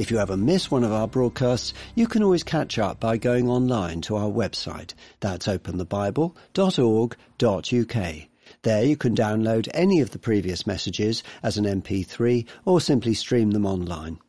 If 0.00 0.10
you 0.10 0.18
ever 0.18 0.34
miss 0.34 0.70
one 0.70 0.82
of 0.82 0.92
our 0.92 1.06
broadcasts, 1.06 1.74
you 1.94 2.06
can 2.06 2.22
always 2.22 2.42
catch 2.42 2.78
up 2.78 3.00
by 3.00 3.18
going 3.18 3.50
online 3.50 4.00
to 4.00 4.16
our 4.16 4.30
website. 4.30 4.94
That's 5.20 5.46
openthebible.org.uk. 5.46 8.14
There 8.62 8.82
you 8.82 8.96
can 8.96 9.14
download 9.14 9.68
any 9.74 10.00
of 10.00 10.12
the 10.12 10.18
previous 10.18 10.66
messages 10.66 11.22
as 11.42 11.58
an 11.58 11.66
MP3 11.66 12.46
or 12.64 12.80
simply 12.80 13.12
stream 13.12 13.50
them 13.50 13.66
online. 13.66 14.20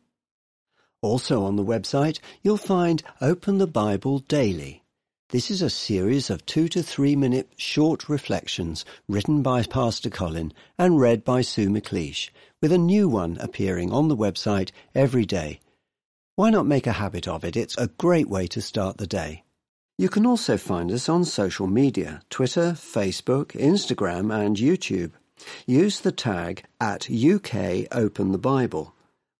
Also 1.00 1.42
on 1.42 1.56
the 1.56 1.64
website, 1.64 2.20
you'll 2.42 2.58
find 2.58 3.02
Open 3.22 3.56
the 3.56 3.66
Bible 3.66 4.18
Daily. 4.18 4.81
This 5.32 5.50
is 5.50 5.62
a 5.62 5.70
series 5.70 6.28
of 6.28 6.44
two 6.44 6.68
to 6.68 6.82
three 6.82 7.16
minute 7.16 7.48
short 7.56 8.06
reflections 8.06 8.84
written 9.08 9.40
by 9.40 9.62
Pastor 9.62 10.10
Colin 10.10 10.52
and 10.76 11.00
read 11.00 11.24
by 11.24 11.40
Sue 11.40 11.70
McLeish, 11.70 12.28
with 12.60 12.70
a 12.70 12.76
new 12.76 13.08
one 13.08 13.38
appearing 13.40 13.90
on 13.90 14.08
the 14.08 14.16
website 14.16 14.72
every 14.94 15.24
day. 15.24 15.58
Why 16.36 16.50
not 16.50 16.66
make 16.66 16.86
a 16.86 16.92
habit 17.00 17.26
of 17.26 17.46
it? 17.46 17.56
It's 17.56 17.78
a 17.78 17.86
great 17.96 18.28
way 18.28 18.46
to 18.48 18.60
start 18.60 18.98
the 18.98 19.06
day. 19.06 19.42
You 19.96 20.10
can 20.10 20.26
also 20.26 20.58
find 20.58 20.92
us 20.92 21.08
on 21.08 21.24
social 21.24 21.66
media 21.66 22.20
Twitter, 22.28 22.72
Facebook, 22.72 23.52
Instagram, 23.52 24.30
and 24.38 24.58
YouTube. 24.58 25.12
Use 25.64 26.00
the 26.00 26.12
tag 26.12 26.64
at 26.78 27.10
UK 27.10 27.86
Open 27.90 28.32
the 28.32 28.38
Bible, 28.38 28.94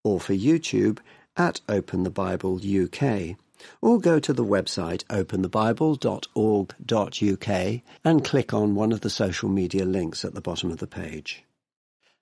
or 0.05 0.19
for 0.21 0.33
YouTube, 0.33 1.01
at 1.37 1.61
Open 1.69 2.03
the 2.03 2.11
Bible 2.11 2.57
UK, 2.57 3.37
or 3.81 4.01
go 4.01 4.19
to 4.19 4.33
the 4.33 4.45
website 4.45 5.05
openthebible.org.uk 5.05 7.83
and 8.05 8.25
click 8.25 8.55
on 8.55 8.75
one 8.75 8.93
of 8.93 9.01
the 9.01 9.11
social 9.11 9.49
media 9.49 9.85
links 9.85 10.25
at 10.25 10.35
the 10.35 10.41
bottom 10.41 10.71
of 10.71 10.79
the 10.79 10.87
page. 10.87 11.45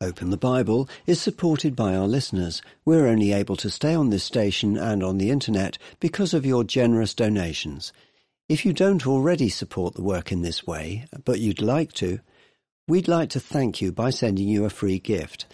Open 0.00 0.30
the 0.30 0.36
Bible 0.36 0.88
is 1.06 1.20
supported 1.20 1.74
by 1.76 1.94
our 1.94 2.06
listeners. 2.06 2.62
We're 2.86 3.08
only 3.08 3.32
able 3.32 3.56
to 3.56 3.68
stay 3.68 3.94
on 3.94 4.08
this 4.08 4.24
station 4.24 4.78
and 4.78 5.02
on 5.02 5.18
the 5.18 5.30
internet 5.30 5.76
because 6.00 6.32
of 6.32 6.46
your 6.46 6.64
generous 6.64 7.12
donations. 7.12 7.92
If 8.48 8.64
you 8.64 8.72
don't 8.72 9.06
already 9.06 9.50
support 9.50 9.94
the 9.94 10.02
work 10.02 10.32
in 10.32 10.40
this 10.40 10.66
way, 10.66 11.04
but 11.24 11.40
you'd 11.40 11.60
like 11.60 11.92
to, 11.94 12.20
we'd 12.88 13.06
like 13.06 13.30
to 13.30 13.38
thank 13.38 13.80
you 13.82 13.92
by 13.92 14.10
sending 14.10 14.48
you 14.48 14.64
a 14.64 14.70
free 14.70 14.98
gift. 14.98 15.46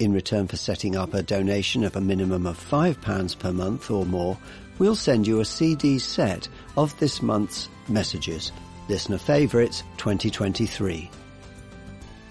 In 0.00 0.12
return 0.12 0.48
for 0.48 0.56
setting 0.56 0.96
up 0.96 1.14
a 1.14 1.22
donation 1.22 1.84
of 1.84 1.96
a 1.96 2.00
minimum 2.00 2.46
of 2.46 2.58
£5 2.58 3.38
per 3.38 3.52
month 3.52 3.90
or 3.90 4.04
more, 4.04 4.36
we'll 4.78 4.96
send 4.96 5.26
you 5.26 5.40
a 5.40 5.44
CD 5.44 5.98
set 5.98 6.48
of 6.76 6.98
this 6.98 7.22
month's 7.22 7.68
messages, 7.88 8.52
Listener 8.88 9.18
Favourites 9.18 9.82
2023. 9.98 11.10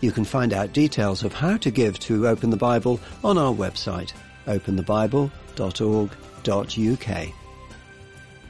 You 0.02 0.12
can 0.12 0.26
find 0.26 0.54
out 0.54 0.74
details 0.74 1.24
of 1.24 1.34
how 1.34 1.58
to 1.58 1.72
give 1.72 1.98
to 2.00 2.28
Open 2.28 2.50
the 2.50 2.58
Bible 2.58 3.00
on 3.24 3.38
our 3.38 3.54
website, 3.54 4.12
openthebible.org.uk. 4.46 7.34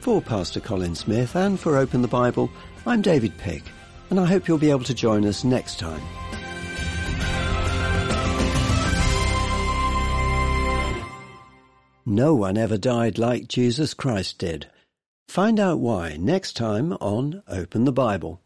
For 0.00 0.22
Pastor 0.22 0.60
Colin 0.60 0.94
Smith 0.94 1.36
and 1.36 1.58
for 1.58 1.76
Open 1.76 2.02
the 2.02 2.08
Bible, 2.08 2.50
I'm 2.86 3.02
David 3.02 3.36
Pick, 3.38 3.64
and 4.10 4.18
I 4.18 4.24
hope 4.24 4.48
you'll 4.48 4.58
be 4.58 4.70
able 4.70 4.84
to 4.84 4.94
join 4.94 5.24
us 5.24 5.44
next 5.44 5.78
time. 5.78 6.02
No 12.06 12.34
one 12.34 12.56
ever 12.56 12.78
died 12.78 13.18
like 13.18 13.48
Jesus 13.48 13.92
Christ 13.92 14.38
did. 14.38 14.70
Find 15.28 15.60
out 15.60 15.78
why 15.78 16.16
next 16.18 16.56
time 16.56 16.94
on 16.94 17.42
Open 17.46 17.84
the 17.84 17.92
Bible. 17.92 18.40